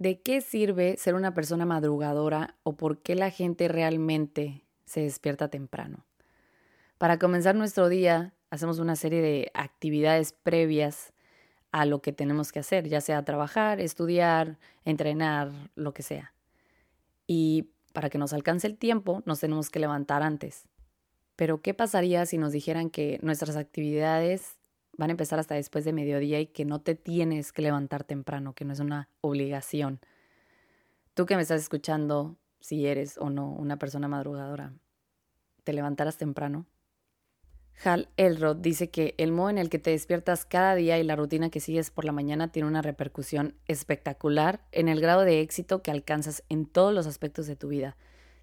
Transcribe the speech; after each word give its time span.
¿De 0.00 0.18
qué 0.18 0.40
sirve 0.40 0.96
ser 0.96 1.14
una 1.14 1.34
persona 1.34 1.66
madrugadora 1.66 2.56
o 2.62 2.74
por 2.74 3.02
qué 3.02 3.14
la 3.14 3.30
gente 3.30 3.68
realmente 3.68 4.64
se 4.86 5.02
despierta 5.02 5.48
temprano? 5.48 6.06
Para 6.96 7.18
comenzar 7.18 7.54
nuestro 7.54 7.90
día, 7.90 8.32
hacemos 8.48 8.78
una 8.78 8.96
serie 8.96 9.20
de 9.20 9.50
actividades 9.52 10.32
previas 10.32 11.12
a 11.70 11.84
lo 11.84 12.00
que 12.00 12.14
tenemos 12.14 12.50
que 12.50 12.60
hacer, 12.60 12.88
ya 12.88 13.02
sea 13.02 13.26
trabajar, 13.26 13.78
estudiar, 13.78 14.58
entrenar, 14.86 15.52
lo 15.74 15.92
que 15.92 16.02
sea. 16.02 16.32
Y 17.26 17.68
para 17.92 18.08
que 18.08 18.16
nos 18.16 18.32
alcance 18.32 18.66
el 18.66 18.78
tiempo, 18.78 19.22
nos 19.26 19.40
tenemos 19.40 19.68
que 19.68 19.80
levantar 19.80 20.22
antes. 20.22 20.66
Pero 21.36 21.60
¿qué 21.60 21.74
pasaría 21.74 22.24
si 22.24 22.38
nos 22.38 22.52
dijeran 22.52 22.88
que 22.88 23.18
nuestras 23.20 23.54
actividades 23.54 24.59
van 24.96 25.10
a 25.10 25.12
empezar 25.12 25.38
hasta 25.38 25.54
después 25.54 25.84
de 25.84 25.92
mediodía 25.92 26.40
y 26.40 26.46
que 26.46 26.64
no 26.64 26.80
te 26.80 26.94
tienes 26.94 27.52
que 27.52 27.62
levantar 27.62 28.04
temprano, 28.04 28.54
que 28.54 28.64
no 28.64 28.72
es 28.72 28.80
una 28.80 29.08
obligación? 29.20 30.00
Tú 31.14 31.26
que 31.26 31.36
me 31.36 31.42
estás 31.42 31.60
escuchando, 31.60 32.36
si 32.60 32.86
eres 32.86 33.18
o 33.18 33.30
no 33.30 33.52
una 33.52 33.78
persona 33.78 34.08
madrugadora, 34.08 34.72
¿te 35.64 35.72
levantarás 35.72 36.16
temprano? 36.16 36.66
Hal 37.82 38.10
Elrod 38.18 38.56
dice 38.56 38.90
que 38.90 39.14
el 39.16 39.32
modo 39.32 39.48
en 39.50 39.58
el 39.58 39.70
que 39.70 39.78
te 39.78 39.90
despiertas 39.90 40.44
cada 40.44 40.74
día 40.74 40.98
y 40.98 41.02
la 41.02 41.16
rutina 41.16 41.48
que 41.48 41.60
sigues 41.60 41.90
por 41.90 42.04
la 42.04 42.12
mañana 42.12 42.52
tiene 42.52 42.68
una 42.68 42.82
repercusión 42.82 43.54
espectacular 43.66 44.60
en 44.70 44.88
el 44.88 45.00
grado 45.00 45.22
de 45.22 45.40
éxito 45.40 45.82
que 45.82 45.90
alcanzas 45.90 46.44
en 46.50 46.66
todos 46.66 46.92
los 46.92 47.06
aspectos 47.06 47.46
de 47.46 47.56
tu 47.56 47.68
vida. 47.68 47.96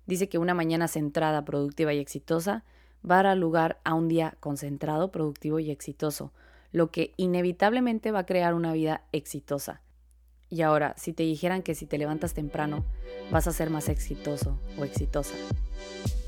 Dice 0.08 0.28
que 0.28 0.40
una 0.40 0.56
mañana 0.56 0.88
centrada, 0.88 1.46
productiva 1.46 1.94
y 1.94 2.00
exitosa 2.00 2.66
va 3.10 3.20
a 3.20 3.24
dar 3.24 3.38
lugar 3.38 3.80
a 3.84 3.94
un 3.94 4.08
día 4.08 4.36
concentrado, 4.40 5.12
productivo 5.12 5.60
y 5.60 5.72
exitoso, 5.72 6.32
lo 6.72 6.92
que 6.92 7.14
inevitablemente 7.18 8.12
va 8.12 8.20
a 8.20 8.26
crear 8.26 8.54
una 8.54 8.74
vida 8.74 9.04
exitosa. 9.12 9.82
Y 10.50 10.62
ahora, 10.62 10.94
si 10.98 11.12
te 11.14 11.24
dijeran 11.24 11.62
que 11.62 11.76
si 11.76 11.86
te 11.86 11.98
levantas 11.98 12.34
temprano 12.34 12.86
vas 13.32 13.48
a 13.48 13.54
ser 13.54 13.70
más 13.70 13.90
exitoso 13.90 14.60
o 14.78 14.86
exitosa, 14.86 15.36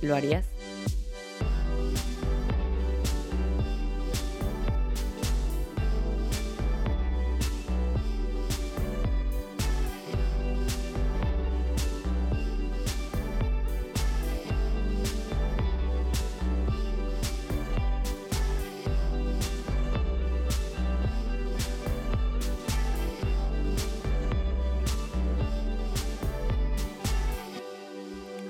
¿lo 0.02 0.16
harías? 0.16 0.46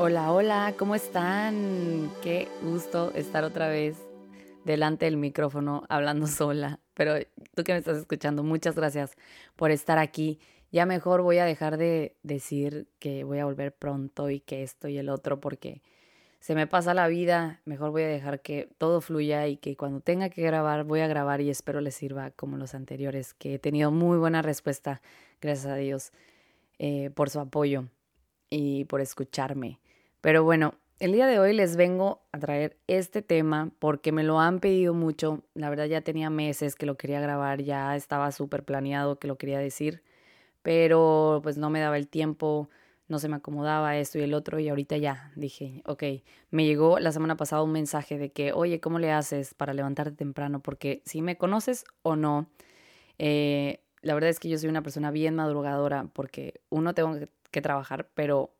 Hola, 0.01 0.31
hola, 0.31 0.75
¿cómo 0.77 0.95
están? 0.95 2.09
Qué 2.23 2.47
gusto 2.61 3.11
estar 3.15 3.43
otra 3.43 3.67
vez 3.67 3.97
delante 4.63 5.03
del 5.03 5.17
micrófono 5.17 5.83
hablando 5.89 6.25
sola. 6.27 6.79
Pero 6.93 7.15
tú 7.53 7.65
que 7.65 7.73
me 7.73 7.79
estás 7.79 7.97
escuchando, 7.97 8.41
muchas 8.41 8.75
gracias 8.75 9.17
por 9.57 9.71
estar 9.71 9.97
aquí. 9.97 10.39
Ya 10.71 10.85
mejor 10.85 11.21
voy 11.21 11.39
a 11.39 11.43
dejar 11.43 11.75
de 11.75 12.15
decir 12.23 12.87
que 12.99 13.25
voy 13.25 13.39
a 13.39 13.45
volver 13.45 13.75
pronto 13.75 14.29
y 14.29 14.39
que 14.39 14.63
esto 14.63 14.87
y 14.87 14.97
el 14.97 15.09
otro 15.09 15.41
porque 15.41 15.81
se 16.39 16.55
me 16.55 16.65
pasa 16.65 16.93
la 16.93 17.09
vida. 17.09 17.59
Mejor 17.65 17.91
voy 17.91 18.03
a 18.03 18.07
dejar 18.07 18.41
que 18.41 18.69
todo 18.77 19.01
fluya 19.01 19.47
y 19.47 19.57
que 19.57 19.75
cuando 19.75 19.99
tenga 19.99 20.29
que 20.29 20.41
grabar 20.41 20.85
voy 20.85 21.01
a 21.01 21.07
grabar 21.07 21.41
y 21.41 21.49
espero 21.49 21.81
les 21.81 21.95
sirva 21.95 22.31
como 22.31 22.55
los 22.55 22.73
anteriores, 22.73 23.33
que 23.33 23.55
he 23.55 23.59
tenido 23.59 23.91
muy 23.91 24.17
buena 24.17 24.41
respuesta, 24.41 25.01
gracias 25.41 25.65
a 25.65 25.75
Dios, 25.75 26.13
eh, 26.77 27.09
por 27.13 27.29
su 27.29 27.41
apoyo 27.41 27.89
y 28.49 28.85
por 28.85 29.01
escucharme. 29.01 29.81
Pero 30.21 30.43
bueno, 30.43 30.73
el 30.99 31.13
día 31.13 31.27
de 31.27 31.39
hoy 31.39 31.53
les 31.53 31.77
vengo 31.77 32.21
a 32.33 32.39
traer 32.39 32.77
este 32.87 33.21
tema 33.21 33.71
porque 33.79 34.11
me 34.11 34.23
lo 34.23 34.39
han 34.39 34.59
pedido 34.59 34.93
mucho. 34.93 35.43
La 35.53 35.69
verdad 35.69 35.85
ya 35.85 36.01
tenía 36.01 36.29
meses 36.29 36.75
que 36.75 36.85
lo 36.85 36.97
quería 36.97 37.21
grabar, 37.21 37.61
ya 37.61 37.95
estaba 37.95 38.31
súper 38.31 38.65
planeado 38.65 39.17
que 39.17 39.27
lo 39.27 39.37
quería 39.37 39.59
decir, 39.59 40.03
pero 40.61 41.39
pues 41.43 41.57
no 41.57 41.69
me 41.69 41.79
daba 41.79 41.97
el 41.97 42.09
tiempo, 42.09 42.69
no 43.07 43.19
se 43.19 43.29
me 43.29 43.37
acomodaba 43.37 43.97
esto 43.97 44.19
y 44.19 44.23
el 44.23 44.33
otro 44.33 44.59
y 44.59 44.69
ahorita 44.69 44.97
ya 44.97 45.31
dije, 45.35 45.83
ok, 45.85 46.03
me 46.51 46.65
llegó 46.65 46.99
la 46.99 47.13
semana 47.13 47.37
pasada 47.37 47.63
un 47.63 47.71
mensaje 47.71 48.17
de 48.17 48.31
que, 48.33 48.53
oye, 48.53 48.81
¿cómo 48.81 48.99
le 48.99 49.11
haces 49.11 49.53
para 49.53 49.73
levantarte 49.73 50.17
temprano? 50.17 50.61
Porque 50.61 51.01
si 51.05 51.21
me 51.21 51.37
conoces 51.37 51.85
o 52.01 52.17
no, 52.17 52.49
eh, 53.19 53.83
la 54.01 54.13
verdad 54.15 54.29
es 54.29 54.39
que 54.39 54.49
yo 54.49 54.57
soy 54.57 54.69
una 54.69 54.83
persona 54.83 55.11
bien 55.11 55.35
madrugadora 55.35 56.09
porque 56.13 56.61
uno 56.69 56.93
tengo 56.93 57.17
que 57.51 57.61
trabajar, 57.61 58.09
pero 58.15 58.53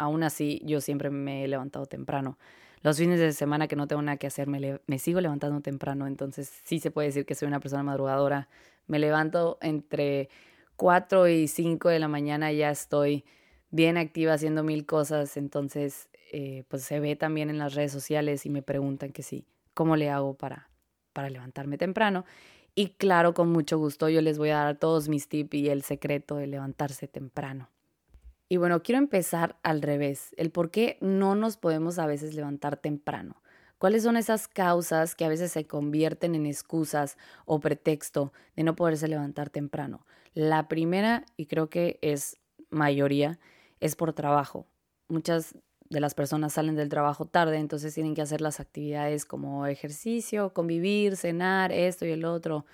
aún 0.00 0.22
así 0.22 0.62
yo 0.64 0.80
siempre 0.80 1.10
me 1.10 1.44
he 1.44 1.48
levantado 1.48 1.86
temprano. 1.86 2.38
Los 2.82 2.96
fines 2.96 3.20
de 3.20 3.32
semana 3.32 3.68
que 3.68 3.76
no 3.76 3.86
tengo 3.86 4.00
nada 4.00 4.16
que 4.16 4.26
hacer, 4.26 4.48
me, 4.48 4.98
sigo 4.98 5.20
levantando 5.20 5.60
temprano, 5.60 6.06
entonces 6.06 6.50
sí 6.64 6.80
se 6.80 6.90
puede 6.90 7.08
decir 7.08 7.26
que 7.26 7.34
soy 7.34 7.46
una 7.48 7.60
persona 7.60 7.82
madrugadora. 7.82 8.48
Me 8.86 8.98
levanto 8.98 9.58
entre 9.60 10.30
4 10.76 11.28
y 11.28 11.46
5 11.46 11.90
de 11.90 11.98
la 11.98 12.08
mañana, 12.08 12.50
ya 12.52 12.70
estoy 12.70 13.24
bien 13.70 13.98
activa 13.98 14.32
haciendo 14.32 14.64
mil 14.64 14.86
cosas, 14.86 15.36
entonces 15.36 16.08
eh, 16.32 16.64
pues 16.68 16.82
se 16.82 16.98
ve 17.00 17.16
también 17.16 17.50
en 17.50 17.58
las 17.58 17.74
redes 17.74 17.92
sociales 17.92 18.46
y 18.46 18.50
me 18.50 18.62
preguntan 18.62 19.12
que 19.12 19.22
sí, 19.22 19.44
¿cómo 19.74 19.96
le 19.96 20.08
hago 20.08 20.34
para, 20.34 20.70
para 21.12 21.28
levantarme 21.28 21.76
temprano? 21.76 22.24
Y 22.74 22.90
claro, 22.90 23.34
con 23.34 23.50
mucho 23.52 23.76
gusto 23.76 24.08
yo 24.08 24.22
les 24.22 24.38
voy 24.38 24.48
a 24.50 24.56
dar 24.56 24.78
todos 24.78 25.10
mis 25.10 25.28
tips 25.28 25.54
y 25.54 25.68
el 25.68 25.82
secreto 25.82 26.36
de 26.36 26.46
levantarse 26.46 27.08
temprano. 27.08 27.68
Y 28.52 28.56
bueno, 28.56 28.82
quiero 28.82 28.98
empezar 28.98 29.60
al 29.62 29.80
revés, 29.80 30.34
el 30.36 30.50
por 30.50 30.72
qué 30.72 30.98
no 31.00 31.36
nos 31.36 31.56
podemos 31.56 32.00
a 32.00 32.06
veces 32.06 32.34
levantar 32.34 32.76
temprano. 32.76 33.40
¿Cuáles 33.78 34.02
son 34.02 34.16
esas 34.16 34.48
causas 34.48 35.14
que 35.14 35.24
a 35.24 35.28
veces 35.28 35.52
se 35.52 35.68
convierten 35.68 36.34
en 36.34 36.46
excusas 36.46 37.16
o 37.46 37.60
pretexto 37.60 38.32
de 38.56 38.64
no 38.64 38.74
poderse 38.74 39.06
levantar 39.06 39.50
temprano? 39.50 40.04
La 40.34 40.66
primera, 40.66 41.24
y 41.36 41.46
creo 41.46 41.70
que 41.70 42.00
es 42.02 42.38
mayoría, 42.70 43.38
es 43.78 43.94
por 43.94 44.14
trabajo. 44.14 44.66
Muchas 45.06 45.54
de 45.88 46.00
las 46.00 46.14
personas 46.14 46.54
salen 46.54 46.74
del 46.74 46.88
trabajo 46.88 47.26
tarde, 47.26 47.58
entonces 47.58 47.94
tienen 47.94 48.16
que 48.16 48.22
hacer 48.22 48.40
las 48.40 48.58
actividades 48.58 49.26
como 49.26 49.64
ejercicio, 49.66 50.52
convivir, 50.52 51.16
cenar, 51.16 51.70
esto 51.70 52.04
y 52.04 52.10
el 52.10 52.24
otro, 52.24 52.66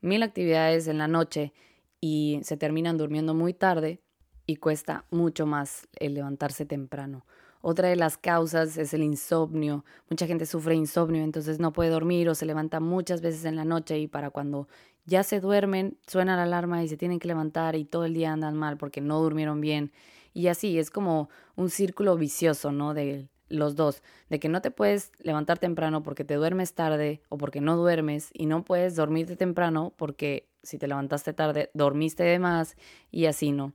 mil 0.00 0.22
actividades 0.22 0.88
en 0.88 0.96
la 0.96 1.06
noche 1.06 1.52
y 2.00 2.40
se 2.44 2.56
terminan 2.56 2.96
durmiendo 2.96 3.34
muy 3.34 3.52
tarde 3.52 4.00
y 4.48 4.56
cuesta 4.56 5.04
mucho 5.10 5.44
más 5.44 5.86
el 6.00 6.14
levantarse 6.14 6.64
temprano. 6.64 7.26
Otra 7.60 7.88
de 7.88 7.96
las 7.96 8.16
causas 8.16 8.78
es 8.78 8.94
el 8.94 9.02
insomnio. 9.02 9.84
Mucha 10.08 10.26
gente 10.26 10.46
sufre 10.46 10.74
insomnio, 10.74 11.22
entonces 11.22 11.60
no 11.60 11.74
puede 11.74 11.90
dormir 11.90 12.30
o 12.30 12.34
se 12.34 12.46
levanta 12.46 12.80
muchas 12.80 13.20
veces 13.20 13.44
en 13.44 13.56
la 13.56 13.66
noche 13.66 13.98
y 13.98 14.08
para 14.08 14.30
cuando 14.30 14.66
ya 15.04 15.22
se 15.22 15.40
duermen 15.40 15.98
suena 16.06 16.34
la 16.34 16.44
alarma 16.44 16.82
y 16.82 16.88
se 16.88 16.96
tienen 16.96 17.18
que 17.18 17.28
levantar 17.28 17.76
y 17.76 17.84
todo 17.84 18.06
el 18.06 18.14
día 18.14 18.32
andan 18.32 18.56
mal 18.56 18.78
porque 18.78 19.02
no 19.02 19.20
durmieron 19.20 19.60
bien. 19.60 19.92
Y 20.32 20.46
así 20.46 20.78
es 20.78 20.90
como 20.90 21.28
un 21.54 21.68
círculo 21.68 22.16
vicioso, 22.16 22.72
¿no? 22.72 22.94
De 22.94 23.28
los 23.50 23.76
dos, 23.76 24.02
de 24.30 24.40
que 24.40 24.48
no 24.48 24.62
te 24.62 24.70
puedes 24.70 25.12
levantar 25.18 25.58
temprano 25.58 26.02
porque 26.02 26.24
te 26.24 26.36
duermes 26.36 26.72
tarde 26.72 27.20
o 27.28 27.36
porque 27.36 27.60
no 27.60 27.76
duermes 27.76 28.30
y 28.32 28.46
no 28.46 28.64
puedes 28.64 28.96
dormirte 28.96 29.36
temprano 29.36 29.92
porque 29.98 30.48
si 30.62 30.78
te 30.78 30.88
levantaste 30.88 31.34
tarde 31.34 31.70
dormiste 31.74 32.22
de 32.22 32.38
más 32.38 32.76
y 33.10 33.26
así, 33.26 33.52
¿no? 33.52 33.74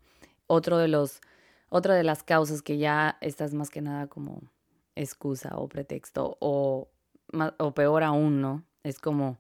Otro 0.54 0.78
de 0.78 0.88
los, 0.88 1.22
otra 1.70 1.96
de 1.96 2.04
las 2.04 2.24
causas 2.24 2.62
que 2.62 2.78
ya 2.78 3.18
estás 3.22 3.54
más 3.54 3.70
que 3.70 3.82
nada 3.82 4.08
como 4.08 4.42
excusa 4.96 5.58
o 5.58 5.68
pretexto 5.68 6.38
o, 6.40 6.90
o 7.58 7.74
peor 7.74 8.04
aún, 8.04 8.42
¿no? 8.42 8.64
Es 8.84 9.00
como 9.00 9.38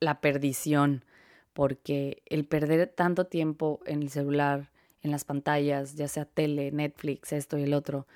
la 0.00 0.20
perdición, 0.20 1.04
porque 1.52 2.22
el 2.26 2.46
perder 2.46 2.88
tanto 2.88 3.26
tiempo 3.26 3.80
en 3.86 4.02
el 4.02 4.10
celular, 4.10 4.70
en 5.02 5.10
las 5.10 5.24
pantallas, 5.24 5.94
ya 5.94 6.08
sea 6.08 6.24
tele, 6.24 6.72
Netflix, 6.72 7.32
esto 7.32 7.58
y 7.58 7.62
el 7.62 7.74
otro, 7.74 8.06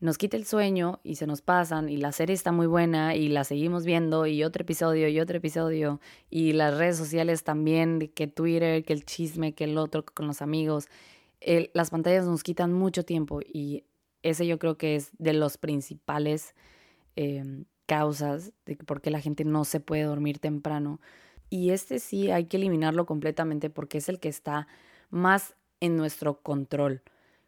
nos 0.00 0.18
quita 0.18 0.36
el 0.36 0.44
sueño 0.44 1.00
y 1.02 1.14
se 1.14 1.26
nos 1.26 1.40
pasan 1.40 1.88
y 1.88 1.96
la 1.96 2.12
serie 2.12 2.34
está 2.34 2.52
muy 2.52 2.66
buena 2.66 3.14
y 3.14 3.28
la 3.28 3.42
seguimos 3.44 3.86
viendo 3.86 4.26
y 4.26 4.44
otro 4.44 4.62
episodio 4.62 5.08
y 5.08 5.18
otro 5.18 5.38
episodio 5.38 6.00
y 6.30 6.52
las 6.52 6.76
redes 6.76 6.98
sociales 6.98 7.42
también, 7.42 8.10
que 8.14 8.26
Twitter, 8.26 8.84
que 8.84 8.92
el 8.92 9.04
chisme, 9.06 9.54
que 9.54 9.64
el 9.64 9.78
otro 9.78 10.04
con 10.04 10.26
los 10.26 10.42
amigos 10.42 10.88
las 11.72 11.90
pantallas 11.90 12.26
nos 12.26 12.42
quitan 12.42 12.72
mucho 12.72 13.04
tiempo 13.04 13.40
y 13.40 13.84
ese 14.22 14.46
yo 14.46 14.58
creo 14.58 14.78
que 14.78 14.96
es 14.96 15.10
de 15.18 15.34
los 15.34 15.58
principales 15.58 16.54
em, 17.16 17.66
causas 17.86 18.52
de 18.64 18.76
por 18.76 19.00
qué 19.00 19.10
la 19.10 19.20
gente 19.20 19.44
no 19.44 19.64
se 19.64 19.80
puede 19.80 20.04
dormir 20.04 20.38
temprano. 20.38 21.00
Y 21.50 21.70
este 21.70 21.98
sí 21.98 22.30
hay 22.30 22.46
que 22.46 22.56
eliminarlo 22.56 23.06
completamente 23.06 23.70
porque 23.70 23.98
es 23.98 24.08
el 24.08 24.18
que 24.18 24.28
está 24.28 24.66
más 25.10 25.54
en 25.80 25.96
nuestro 25.96 26.40
control. 26.40 27.02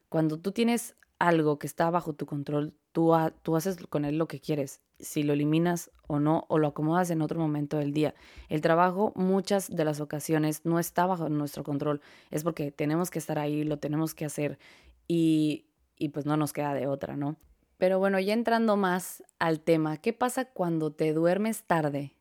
Cuando 0.09 0.39
tú 0.39 0.53
tienes 0.53 0.95
algo 1.19 1.59
que 1.59 1.67
está 1.67 1.91
bajo 1.91 2.13
tu 2.13 2.27
control, 2.27 2.75
tú, 2.93 3.13
tú 3.43 3.57
haces 3.57 3.79
con 3.89 4.05
él 4.05 4.19
lo 4.19 4.29
que 4.29 4.41
quieres. 4.41 4.81
Si 4.99 5.23
lo 5.23 5.33
eliminas 5.33 5.91
o 6.07 6.21
no, 6.21 6.45
o 6.49 6.59
lo 6.59 6.69
acomodas 6.69 7.11
en 7.11 7.23
otro 7.23 7.39
momento 7.39 7.79
del 7.79 7.93
día. 7.93 8.15
El 8.49 8.61
trabajo 8.61 9.13
muchas 9.17 9.75
de 9.75 9.85
las 9.85 10.01
ocasiones 10.01 10.65
no 10.65 10.79
está 10.79 11.07
bajo 11.07 11.29
nuestro 11.29 11.65
control, 11.65 12.01
es 12.31 12.45
porque 12.45 12.71
tenemos 12.71 13.11
que 13.11 13.19
estar 13.19 13.39
ahí, 13.39 13.65
lo 13.65 13.79
tenemos 13.79 14.15
que 14.15 14.25
hacer 14.25 14.59
y, 15.09 15.67
y 15.99 16.11
pues 16.11 16.27
no 16.27 16.37
nos 16.37 16.53
queda 16.53 16.75
de 16.75 16.87
otra, 16.87 17.17
¿no? 17.17 17.37
Pero 17.79 17.99
bueno, 17.99 18.19
ya 18.21 18.33
entrando 18.33 18.77
más 18.77 19.23
al 19.39 19.61
tema, 19.61 19.99
¿qué 19.99 20.13
pasa 20.13 20.47
cuando 20.47 20.93
te 20.93 21.13
duermes 21.13 21.65
tarde 21.65 22.15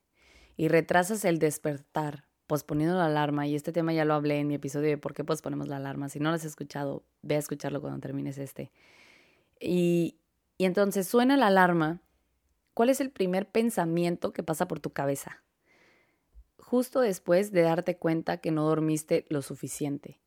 y 0.57 0.67
retrasas 0.67 1.23
el 1.23 1.39
despertar 1.39 2.25
posponiendo 2.45 2.97
la 2.97 3.05
alarma? 3.05 3.47
Y 3.47 3.55
este 3.55 3.71
tema 3.71 3.93
ya 3.93 4.03
lo 4.03 4.15
hablé 4.15 4.39
en 4.39 4.47
mi 4.47 4.55
episodio 4.55 4.89
de 4.89 4.97
por 4.97 5.13
qué 5.13 5.23
posponemos 5.23 5.69
la 5.69 5.77
alarma. 5.77 6.09
Si 6.09 6.19
no 6.19 6.29
lo 6.29 6.35
has 6.35 6.43
escuchado, 6.43 7.05
ve 7.21 7.35
a 7.35 7.39
escucharlo 7.39 7.79
cuando 7.79 7.99
termines 8.01 8.37
este. 8.37 8.71
Y, 9.61 10.17
y 10.57 10.65
entonces 10.65 11.07
suena 11.07 11.37
la 11.37 11.47
alarma 11.47 12.01
¿Cuál 12.75 12.89
es 12.89 12.99
el 12.99 13.09
primer 13.09 13.47
pensamiento 13.47 14.33
que 14.33 14.43
pasa 14.43 14.67
por 14.67 14.81
tu 14.81 14.91
cabeza? 14.91 15.41
Justo 16.57 16.99
después 16.99 17.53
de 17.53 17.61
darte 17.61 17.95
cuenta 17.95 18.37
que 18.37 18.51
no 18.51 18.65
dormiste 18.65 19.25
lo 19.29 19.41
suficiente. 19.41 20.19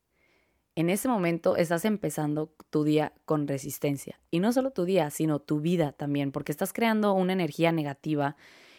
En 0.74 0.88
ese 0.88 1.08
momento 1.08 1.56
estás 1.56 1.84
empezando 1.84 2.54
tu 2.70 2.84
día 2.84 3.12
con 3.26 3.46
resistencia. 3.46 4.18
Y 4.30 4.40
no 4.40 4.54
solo 4.54 4.70
tu 4.70 4.86
día, 4.86 5.10
sino 5.10 5.40
tu 5.40 5.60
vida 5.60 5.92
también, 5.92 6.32
porque 6.32 6.50
estás 6.50 6.72
creando 6.72 7.12
una 7.12 7.34
energía 7.34 7.70
negativa 7.70 8.34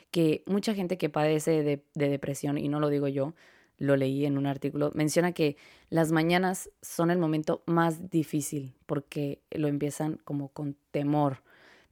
que 0.09 0.43
mucha 0.47 0.73
gente 0.73 0.97
que 0.97 1.09
padece 1.09 1.61
de, 1.61 1.83
depresión, 1.93 2.57
y 2.57 2.69
no 2.69 2.79
lo 2.79 2.89
digo 2.89 3.07
yo, 3.07 3.35
lo 3.77 3.95
leí 3.95 4.25
en 4.25 4.39
un 4.39 4.47
artículo, 4.47 4.91
menciona 4.95 5.31
que 5.31 5.57
las 5.91 6.11
mañanas 6.11 6.71
son 6.81 7.11
el 7.11 7.19
momento 7.19 7.61
más 7.67 8.09
difícil 8.09 8.73
porque 8.87 9.43
lo 9.51 9.67
empiezan 9.67 10.17
como 10.23 10.47
con 10.49 10.75
temor, 10.89 11.43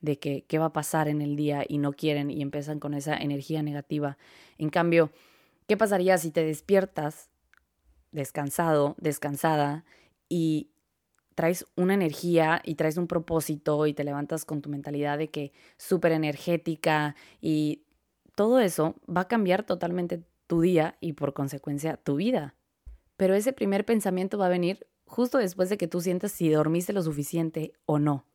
de 0.02 0.20
que 0.20 0.46
qué 0.48 0.60
va 0.60 0.66
a 0.66 0.74
pasar 0.74 1.08
en 1.08 1.22
el 1.22 1.36
día 1.36 1.66
y 1.68 1.78
no 1.78 1.94
quieren 1.94 2.30
y 2.30 2.42
empiezan 2.42 2.80
con 2.80 2.94
esa 2.94 3.18
energía 3.18 3.64
negativa. 3.64 4.18
En 4.58 4.70
cambio, 4.70 5.12
¿qué 5.68 5.78
pasaría 5.78 6.18
si 6.18 6.32
te 6.32 6.44
despiertas 6.44 7.30
descansado, 8.12 8.96
descansada 9.00 9.86
y 10.30 10.72
traes 11.36 11.66
una 11.76 11.94
energía 11.94 12.62
y 12.66 12.76
traes 12.76 12.98
un 12.98 13.08
propósito 13.08 13.86
y 13.86 13.94
te 13.94 14.04
levantas 14.04 14.44
con 14.44 14.62
tu 14.62 14.70
mentalidad 14.70 15.18
de 15.18 15.30
que 15.30 15.54
súper 15.78 16.12
energética 16.14 17.16
y 17.42 17.84
todo 18.36 18.60
eso 18.60 18.96
va 19.08 19.22
a 19.22 19.28
cambiar 19.28 19.64
totalmente 19.64 20.24
tu 20.48 20.62
día 20.62 20.98
y 21.00 21.14
por 21.14 21.34
consecuencia 21.34 21.98
tu 21.98 22.16
vida. 22.16 22.56
Pero 23.18 23.36
ese 23.36 23.54
primer 23.54 23.86
pensamiento 23.86 24.38
va 24.38 24.48
a 24.48 24.50
venir 24.50 24.88
justo 25.06 25.38
después 25.38 25.70
de 25.70 25.78
que 25.78 25.88
tú 25.88 26.02
sientas 26.02 26.32
si 26.32 26.50
dormiste 26.50 26.94
lo 26.94 27.02
suficiente 27.02 27.74
o 27.86 28.00
no. 28.00 28.26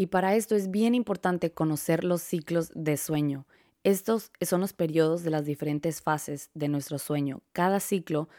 Y 0.00 0.06
para 0.06 0.34
esto 0.34 0.56
es 0.56 0.70
bien 0.70 0.94
importante 0.94 1.52
conocer 1.52 2.04
los 2.04 2.22
ciclos 2.22 2.70
de 2.74 2.96
sueño. 2.96 3.46
Estos 3.84 4.32
son 4.40 4.62
los 4.62 4.72
periodos 4.72 5.24
de 5.24 5.28
las 5.28 5.44
diferentes 5.44 6.00
fases 6.00 6.48
de 6.54 6.68
nuestro 6.68 6.98
sueño. 6.98 7.42
Cada 7.52 7.80
ciclo 7.80 8.30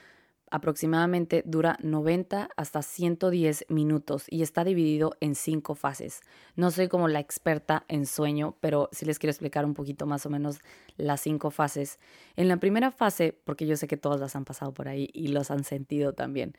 aproximadamente 0.50 1.44
dura 1.46 1.78
90 1.84 2.50
hasta 2.58 2.82
110 2.82 3.66
minutos 3.70 4.26
y 4.28 4.42
está 4.42 4.64
dividido 4.64 5.16
en 5.20 5.36
cinco 5.36 5.76
fases. 5.76 6.22
No 6.56 6.72
soy 6.72 6.88
como 6.88 7.08
la 7.08 7.20
experta 7.20 7.86
en 7.90 8.08
sueño, 8.08 8.58
pero 8.60 8.90
sí 8.92 9.06
les 9.06 9.20
quiero 9.20 9.30
explicar 9.30 9.64
un 9.64 9.76
poquito 9.76 10.08
más 10.08 10.26
o 10.26 10.32
menos 10.32 10.62
las 10.98 11.22
cinco 11.22 11.52
fases. 11.52 12.00
En 12.36 12.48
la 12.48 12.58
primera 12.58 12.90
fase, 12.90 13.40
porque 13.44 13.68
yo 13.68 13.78
sé 13.78 13.88
que 13.88 13.98
todas 13.98 14.20
las 14.20 14.36
han 14.36 14.46
pasado 14.46 14.74
por 14.74 14.88
ahí 14.88 15.12
y 15.14 15.28
los 15.28 15.52
han 15.52 15.64
sentido 15.64 16.14
también, 16.14 16.56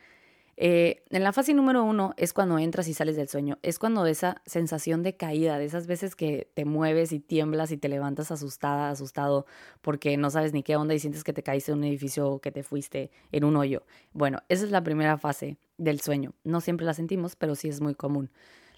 eh, 0.57 1.03
en 1.09 1.23
la 1.23 1.33
fase 1.33 1.55
número 1.55 1.83
uno 1.83 2.13
es 2.17 2.33
cuando 2.33 2.59
entras 2.59 2.87
y 2.87 2.95
sales 2.95 3.17
del 3.17 3.29
sueño. 3.29 3.59
Es 3.63 3.79
cuando 3.79 4.05
esa 4.07 4.43
sensación 4.45 5.03
de 5.03 5.17
caída, 5.17 5.59
de 5.59 5.65
esas 5.65 5.87
veces 5.87 6.15
que 6.15 6.51
te 6.55 6.65
mueves 6.65 7.13
y 7.13 7.21
tiemblas 7.21 7.73
y 7.73 7.79
te 7.79 7.89
levantas 7.89 8.31
asustada, 8.31 8.91
asustado, 8.91 9.47
porque 9.81 10.17
no 10.17 10.31
sabes 10.31 10.53
ni 10.53 10.63
qué 10.63 10.77
onda 10.77 10.95
y 10.95 10.99
sientes 10.99 11.25
que 11.25 11.33
te 11.33 11.43
caíste 11.43 11.73
en 11.73 11.79
un 11.79 11.85
edificio 11.85 12.29
o 12.29 12.41
que 12.41 12.53
te 12.53 12.63
fuiste 12.63 13.11
en 13.33 13.45
un 13.45 13.57
hoyo. 13.57 13.85
Bueno, 14.13 14.41
esa 14.49 14.65
es 14.65 14.71
la 14.71 14.83
primera 14.83 15.17
fase 15.17 15.57
del 15.79 16.01
sueño. 16.01 16.33
No 16.45 16.61
siempre 16.61 16.87
la 16.87 16.95
sentimos, 16.95 17.35
pero 17.35 17.55
sí 17.55 17.69
es 17.69 17.81
muy 17.81 17.95
común. 17.95 18.31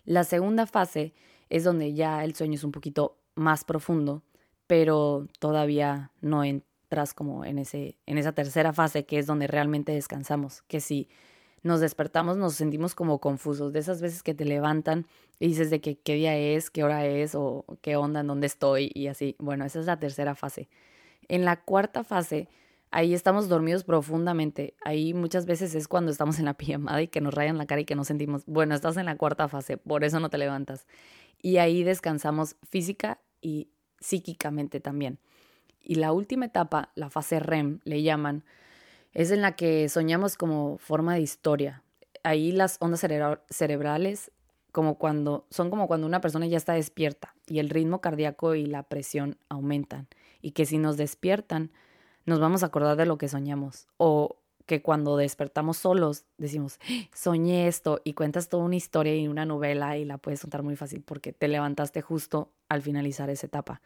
La 0.05 0.25
segunda 0.25 0.67
fase 0.67 1.13
es 1.51 1.65
donde 1.65 1.93
ya 1.95 2.25
el 2.25 2.35
sueño 2.35 2.55
es 2.55 2.65
un 2.65 2.73
poquito 2.73 3.19
más 3.35 3.65
profundo, 3.65 4.23
pero 4.67 5.27
todavía 5.41 6.13
no 6.21 6.45
entras 6.45 7.15
como 7.15 7.45
en, 7.45 7.59
ese, 7.59 7.99
en 8.07 8.19
esa 8.19 8.33
tercera 8.33 8.73
fase 8.73 9.05
que 9.05 9.19
es 9.19 9.27
donde 9.27 9.49
realmente 9.49 9.93
descansamos, 9.93 10.63
que 10.69 10.81
sí 10.81 11.09
nos 11.65 11.81
despertamos, 11.81 12.37
nos 12.37 12.55
sentimos 12.55 12.95
como 12.95 13.19
confusos, 13.19 13.73
de 13.73 13.81
esas 13.81 14.01
veces 14.01 14.23
que 14.23 14.35
te 14.35 14.45
levantan 14.45 15.07
y 15.41 15.49
dices 15.49 15.71
de 15.71 15.81
qué 15.81 16.15
día 16.15 16.37
es, 16.37 16.71
qué 16.71 16.85
hora 16.85 17.07
es 17.07 17.35
o 17.35 17.65
qué 17.81 17.97
onda, 17.97 18.21
en 18.21 18.27
dónde 18.27 18.47
estoy 18.47 18.93
y 18.95 19.09
así. 19.09 19.35
Bueno, 19.39 19.65
esa 19.65 19.81
es 19.81 19.87
la 19.87 19.99
tercera 19.99 20.35
fase. 20.35 20.69
En 21.27 21.47
la 21.47 21.57
cuarta 21.57 22.05
fase, 22.05 22.49
ahí 22.91 23.15
estamos 23.15 23.49
dormidos 23.49 23.83
profundamente. 23.83 24.75
Ahí 24.85 25.15
muchas 25.15 25.47
veces 25.47 25.75
es 25.75 25.89
cuando 25.89 26.13
estamos 26.13 26.39
en 26.39 26.45
la 26.45 26.55
pijamada 26.59 27.01
y 27.01 27.09
que 27.09 27.23
nos 27.23 27.33
rayan 27.33 27.57
la 27.57 27.67
cara 27.67 27.81
y 27.81 27.87
que 27.87 27.97
nos 27.97 28.09
sentimos, 28.09 28.45
bueno, 28.45 28.75
estás 28.75 28.99
en 28.99 29.07
la 29.07 29.17
cuarta 29.17 29.49
fase, 29.49 29.79
por 29.79 30.05
eso 30.05 30.21
no 30.21 30.29
te 30.29 30.37
levantas. 30.37 30.87
Y 31.41 31.57
ahí 31.57 31.83
descansamos 31.83 32.57
física 32.69 33.21
y 33.41 33.71
psíquicamente 34.01 34.81
también. 34.81 35.19
Y 35.83 35.95
la 35.95 36.13
última 36.13 36.45
etapa, 36.45 36.91
la 36.95 37.09
fase 37.09 37.41
REM, 37.41 37.81
le 37.85 38.03
llaman, 38.03 38.45
es 39.15 39.31
en 39.31 39.41
la 39.41 39.53
que 39.57 39.89
soñamos 39.89 40.37
como 40.37 40.79
forma 40.79 41.15
de 41.15 41.21
historia. 41.21 41.83
Ahí 42.23 42.53
las 42.53 42.77
ondas 42.81 43.05
cerebrales 43.49 44.31
como 44.73 44.99
cuando 44.99 45.47
son 45.51 45.71
como 45.71 45.87
cuando 45.87 46.07
una 46.07 46.21
persona 46.21 46.47
ya 46.47 46.57
está 46.57 46.73
despierta 46.73 47.37
y 47.47 47.61
el 47.61 47.71
ritmo 47.71 48.01
cardíaco 48.01 48.57
y 48.57 48.67
la 48.67 48.83
presión 48.83 49.39
aumentan 49.49 50.09
y 50.43 50.51
que 50.51 50.67
si 50.67 50.79
nos 50.79 50.97
despiertan 50.97 51.71
nos 52.27 52.41
vamos 52.41 52.63
a 52.63 52.67
acordar 52.67 52.97
de 52.97 53.07
lo 53.07 53.17
que 53.17 53.29
soñamos 53.29 53.87
o 53.99 54.37
que 54.67 54.83
cuando 54.83 55.17
despertamos 55.17 55.77
solos 55.77 56.25
decimos, 56.39 56.81
¡Ah! 56.89 57.09
soñé 57.15 57.69
esto 57.69 58.01
y 58.03 58.15
cuentas 58.15 58.49
toda 58.49 58.65
una 58.65 58.75
historia 58.75 59.15
y 59.15 59.29
una 59.29 59.45
novela 59.45 59.97
y 59.97 60.05
la 60.05 60.19
puedes 60.19 60.41
contar 60.41 60.65
muy 60.65 60.75
fácil 60.75 61.03
porque 61.03 61.33
te 61.33 61.47
levantaste 61.47 62.01
justo 62.03 62.51
al 62.69 62.83
finalizar 62.83 63.31
esa 63.31 63.47
etapa, 63.47 63.81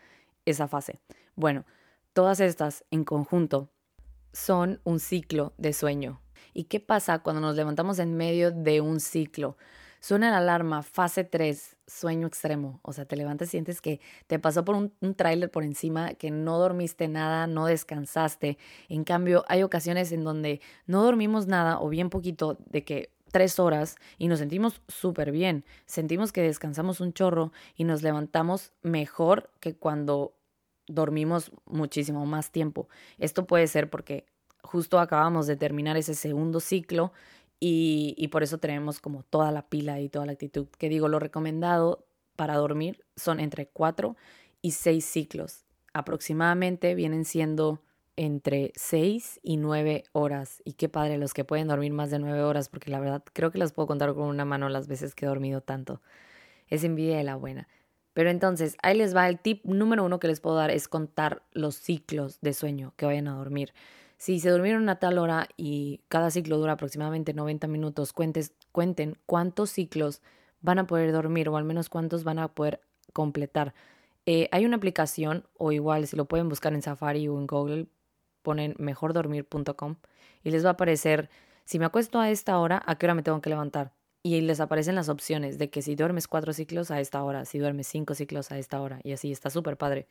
esa 0.46 0.68
fase. 0.68 1.00
Bueno, 1.34 1.66
todas 2.14 2.40
estas 2.40 2.84
en 2.90 3.04
conjunto 3.04 3.68
son 4.38 4.80
un 4.84 5.00
ciclo 5.00 5.52
de 5.58 5.72
sueño. 5.72 6.20
¿Y 6.54 6.64
qué 6.64 6.80
pasa 6.80 7.18
cuando 7.20 7.40
nos 7.40 7.56
levantamos 7.56 7.98
en 7.98 8.16
medio 8.16 8.50
de 8.52 8.80
un 8.80 9.00
ciclo? 9.00 9.56
Suena 10.00 10.30
la 10.30 10.38
alarma, 10.38 10.82
fase 10.82 11.24
3, 11.24 11.76
sueño 11.86 12.28
extremo. 12.28 12.78
O 12.82 12.92
sea, 12.92 13.04
te 13.04 13.16
levantas 13.16 13.48
y 13.48 13.50
sientes 13.50 13.80
que 13.80 14.00
te 14.28 14.38
pasó 14.38 14.64
por 14.64 14.76
un, 14.76 14.94
un 15.00 15.14
tráiler 15.14 15.50
por 15.50 15.64
encima, 15.64 16.14
que 16.14 16.30
no 16.30 16.56
dormiste 16.58 17.08
nada, 17.08 17.48
no 17.48 17.66
descansaste. 17.66 18.58
En 18.88 19.02
cambio, 19.02 19.44
hay 19.48 19.64
ocasiones 19.64 20.12
en 20.12 20.22
donde 20.22 20.60
no 20.86 21.02
dormimos 21.02 21.48
nada 21.48 21.80
o 21.80 21.88
bien 21.88 22.08
poquito 22.08 22.58
de 22.70 22.84
que 22.84 23.10
tres 23.32 23.58
horas 23.58 23.96
y 24.18 24.28
nos 24.28 24.38
sentimos 24.38 24.80
súper 24.86 25.32
bien. 25.32 25.64
Sentimos 25.86 26.30
que 26.30 26.42
descansamos 26.42 27.00
un 27.00 27.12
chorro 27.12 27.52
y 27.74 27.84
nos 27.84 28.02
levantamos 28.02 28.72
mejor 28.82 29.50
que 29.58 29.74
cuando 29.74 30.37
dormimos 30.88 31.52
muchísimo 31.66 32.26
más 32.26 32.50
tiempo. 32.50 32.88
Esto 33.18 33.46
puede 33.46 33.66
ser 33.66 33.90
porque 33.90 34.26
justo 34.62 34.98
acabamos 34.98 35.46
de 35.46 35.56
terminar 35.56 35.96
ese 35.96 36.14
segundo 36.14 36.60
ciclo 36.60 37.12
y, 37.60 38.28
por 38.30 38.42
eso 38.42 38.58
tenemos 38.58 39.00
como 39.00 39.24
toda 39.24 39.50
la 39.50 39.68
pila 39.68 40.00
y 40.00 40.08
toda 40.08 40.26
la 40.26 40.32
actitud. 40.32 40.68
Que 40.78 40.88
digo, 40.88 41.08
lo 41.08 41.18
recomendado 41.18 42.06
para 42.36 42.54
dormir 42.56 43.04
son 43.16 43.40
entre 43.40 43.66
cuatro 43.66 44.16
y 44.62 44.72
seis 44.72 45.04
ciclos. 45.04 45.64
Aproximadamente 45.92 46.94
vienen 46.94 47.24
siendo 47.24 47.82
entre 48.16 48.72
seis 48.76 49.40
y 49.42 49.56
nueve 49.56 50.04
horas. 50.12 50.62
Y 50.64 50.74
qué 50.74 50.88
padre 50.88 51.18
los 51.18 51.34
que 51.34 51.44
pueden 51.44 51.68
dormir 51.68 51.92
más 51.92 52.10
de 52.10 52.18
nueve 52.18 52.42
horas, 52.42 52.68
porque 52.68 52.90
la 52.90 53.00
verdad 53.00 53.24
creo 53.32 53.50
que 53.50 53.58
las 53.58 53.72
puedo 53.72 53.88
contar 53.88 54.14
con 54.14 54.28
una 54.28 54.44
mano 54.44 54.68
las 54.68 54.86
veces 54.86 55.14
que 55.14 55.24
he 55.24 55.28
dormido 55.28 55.60
tanto. 55.60 56.00
Es 56.68 56.84
envidia 56.84 57.16
de 57.16 57.24
la 57.24 57.36
buena. 57.36 57.66
Pero 58.18 58.30
entonces, 58.30 58.76
ahí 58.82 58.98
les 58.98 59.14
va 59.14 59.28
el 59.28 59.38
tip 59.38 59.64
número 59.64 60.02
uno 60.04 60.18
que 60.18 60.26
les 60.26 60.40
puedo 60.40 60.56
dar 60.56 60.72
es 60.72 60.88
contar 60.88 61.44
los 61.52 61.76
ciclos 61.76 62.40
de 62.40 62.52
sueño 62.52 62.92
que 62.96 63.06
vayan 63.06 63.28
a 63.28 63.36
dormir. 63.36 63.72
Si 64.16 64.40
se 64.40 64.50
durmieron 64.50 64.88
a 64.88 64.98
tal 64.98 65.18
hora 65.18 65.46
y 65.56 66.00
cada 66.08 66.32
ciclo 66.32 66.58
dura 66.58 66.72
aproximadamente 66.72 67.32
90 67.32 67.68
minutos, 67.68 68.12
cuentes, 68.12 68.54
cuenten 68.72 69.16
cuántos 69.24 69.70
ciclos 69.70 70.20
van 70.60 70.80
a 70.80 70.86
poder 70.88 71.12
dormir 71.12 71.48
o 71.48 71.56
al 71.56 71.62
menos 71.62 71.88
cuántos 71.88 72.24
van 72.24 72.40
a 72.40 72.48
poder 72.48 72.80
completar. 73.12 73.72
Eh, 74.26 74.48
hay 74.50 74.66
una 74.66 74.78
aplicación, 74.78 75.46
o 75.56 75.70
igual 75.70 76.08
si 76.08 76.16
lo 76.16 76.24
pueden 76.24 76.48
buscar 76.48 76.74
en 76.74 76.82
Safari 76.82 77.28
o 77.28 77.38
en 77.38 77.46
Google, 77.46 77.86
ponen 78.42 78.74
mejordormir.com 78.78 79.94
y 80.42 80.50
les 80.50 80.64
va 80.64 80.70
a 80.70 80.72
aparecer, 80.72 81.30
si 81.64 81.78
me 81.78 81.84
acuesto 81.84 82.18
a 82.18 82.30
esta 82.30 82.58
hora, 82.58 82.82
¿a 82.84 82.98
qué 82.98 83.06
hora 83.06 83.14
me 83.14 83.22
tengo 83.22 83.40
que 83.40 83.50
levantar? 83.50 83.92
Y 84.34 84.40
les 84.40 84.60
aparecen 84.60 84.94
las 84.94 85.08
opciones 85.08 85.58
de 85.58 85.70
que 85.70 85.82
si 85.82 85.94
duermes 85.94 86.28
cuatro 86.28 86.52
ciclos 86.52 86.90
a 86.90 87.00
esta 87.00 87.22
hora, 87.22 87.44
si 87.44 87.58
duermes 87.58 87.86
cinco 87.86 88.14
ciclos 88.14 88.50
a 88.52 88.58
esta 88.58 88.80
hora, 88.80 89.00
y 89.04 89.12
así 89.12 89.32
está 89.32 89.50
súper 89.50 89.76
padre. 89.76 90.06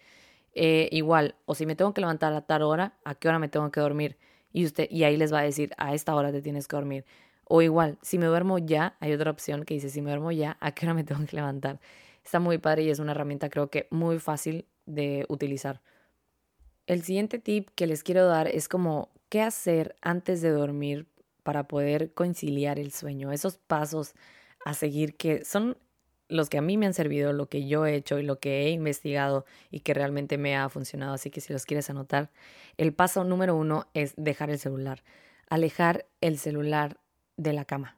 Eh, 0.53 0.89
igual, 0.91 1.35
o 1.45 1.55
si 1.55 1.65
me 1.65 1.75
tengo 1.75 1.93
que 1.93 2.01
levantar 2.01 2.33
a 2.33 2.41
tal 2.41 2.63
hora, 2.63 2.93
¿a 3.03 3.15
qué 3.15 3.27
hora 3.27 3.39
me 3.39 3.49
tengo 3.49 3.69
que 3.71 3.79
dormir? 3.79 4.17
Y, 4.51 4.65
usted, 4.65 4.87
y 4.89 5.03
ahí 5.03 5.17
les 5.17 5.31
va 5.31 5.39
a 5.39 5.43
decir, 5.43 5.71
a 5.77 5.93
esta 5.93 6.15
hora 6.15 6.31
te 6.31 6.41
tienes 6.41 6.67
que 6.67 6.75
dormir. 6.75 7.05
O 7.43 7.61
igual, 7.61 7.97
si 8.01 8.17
me 8.17 8.25
duermo 8.25 8.57
ya, 8.57 8.95
hay 8.99 9.13
otra 9.13 9.31
opción 9.31 9.63
que 9.63 9.75
dice, 9.75 9.89
si 9.89 10.01
me 10.01 10.09
duermo 10.09 10.31
ya, 10.31 10.57
¿a 10.59 10.71
qué 10.71 10.85
hora 10.85 10.93
me 10.93 11.03
tengo 11.03 11.25
que 11.25 11.35
levantar? 11.35 11.79
Está 12.23 12.39
muy 12.39 12.57
padre 12.57 12.83
y 12.83 12.89
es 12.89 12.99
una 12.99 13.11
herramienta 13.11 13.49
creo 13.49 13.69
que 13.69 13.87
muy 13.91 14.19
fácil 14.19 14.65
de 14.85 15.25
utilizar. 15.29 15.81
El 16.87 17.03
siguiente 17.03 17.39
tip 17.39 17.69
que 17.75 17.87
les 17.87 18.03
quiero 18.03 18.25
dar 18.25 18.47
es 18.47 18.67
como 18.67 19.09
qué 19.29 19.41
hacer 19.41 19.95
antes 20.01 20.41
de 20.41 20.49
dormir 20.51 21.07
para 21.47 21.65
poder 21.65 22.13
conciliar 22.13 22.77
el 22.77 22.91
sueño. 22.91 23.31
Esos 23.31 23.57
pasos 23.57 24.15
a 24.65 24.73
seguir 24.73 25.15
que 25.15 25.45
son 25.45 25.77
los 26.27 26.49
que 26.49 26.57
a 26.57 26.61
mí 26.61 26.75
me 26.75 26.87
han 26.87 26.93
servido, 26.93 27.31
lo 27.31 27.47
que 27.47 27.69
yo 27.69 27.85
he 27.85 27.95
hecho 27.95 28.19
y 28.19 28.23
lo 28.23 28.37
que 28.37 28.65
he 28.65 28.71
investigado 28.71 29.45
y 29.71 29.79
que 29.79 29.93
realmente 29.93 30.37
me 30.37 30.57
ha 30.57 30.67
funcionado. 30.67 31.13
Así 31.13 31.29
que 31.29 31.39
si 31.39 31.53
los 31.53 31.65
quieres 31.65 31.89
anotar, 31.89 32.31
el 32.75 32.93
paso 32.93 33.23
número 33.23 33.55
uno 33.55 33.87
es 33.93 34.13
dejar 34.17 34.49
el 34.49 34.59
celular. 34.59 35.05
Alejar 35.49 36.05
el 36.19 36.37
celular 36.37 36.97
de 37.37 37.53
la 37.53 37.63
cama. 37.63 37.95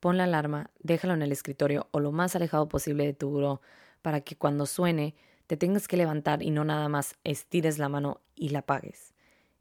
Pon 0.00 0.16
la 0.16 0.24
alarma, 0.24 0.70
déjalo 0.78 1.12
en 1.12 1.20
el 1.20 1.32
escritorio 1.32 1.88
o 1.90 2.00
lo 2.00 2.10
más 2.10 2.36
alejado 2.36 2.70
posible 2.70 3.04
de 3.04 3.12
tu 3.12 3.28
buró 3.28 3.60
para 4.00 4.22
que 4.22 4.34
cuando 4.34 4.64
suene 4.64 5.14
te 5.46 5.58
tengas 5.58 5.88
que 5.88 5.98
levantar 5.98 6.42
y 6.42 6.50
no 6.50 6.64
nada 6.64 6.88
más 6.88 7.16
estires 7.22 7.76
la 7.76 7.90
mano 7.90 8.22
y 8.34 8.48
la 8.48 8.60
apagues. 8.60 9.12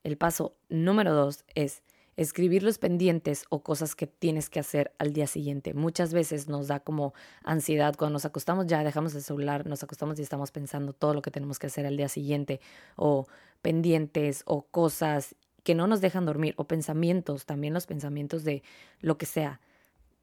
El 0.06 0.16
paso 0.16 0.56
número 0.70 1.14
dos 1.14 1.44
es 1.56 1.84
escribir 2.18 2.64
los 2.64 2.80
pendientes 2.80 3.46
o 3.50 3.62
cosas 3.62 3.96
que 3.96 4.08
tienes 4.08 4.50
que 4.50 4.60
hacer 4.60 4.92
al 4.98 5.14
día 5.14 5.28
siguiente. 5.28 5.76
Muchas 5.76 6.14
veces 6.14 6.50
nos 6.50 6.68
da 6.68 6.80
como 6.80 7.14
ansiedad 7.44 7.96
cuando 7.96 8.14
nos 8.14 8.26
acostamos 8.26 8.66
ya, 8.66 8.84
dejamos 8.84 9.14
el 9.14 9.22
celular, 9.22 9.68
nos 9.68 9.84
acostamos 9.84 10.20
y 10.20 10.24
estamos 10.24 10.52
pensando 10.52 10.94
todo 10.94 11.14
lo 11.14 11.22
que 11.22 11.32
tenemos 11.32 11.60
que 11.60 11.68
hacer 11.68 11.86
al 11.86 11.96
día 11.96 12.10
siguiente 12.10 12.60
o 12.96 13.28
pendientes 13.62 14.42
o 14.46 14.64
cosas 14.64 15.36
que 15.64 15.76
no 15.76 15.86
nos 15.86 16.02
dejan 16.02 16.26
dormir 16.26 16.56
o 16.58 16.64
pensamientos, 16.66 17.46
también 17.46 17.74
los 17.74 17.86
pensamientos 17.86 18.44
de 18.44 18.64
lo 19.00 19.18
que 19.18 19.28
sea, 19.28 19.62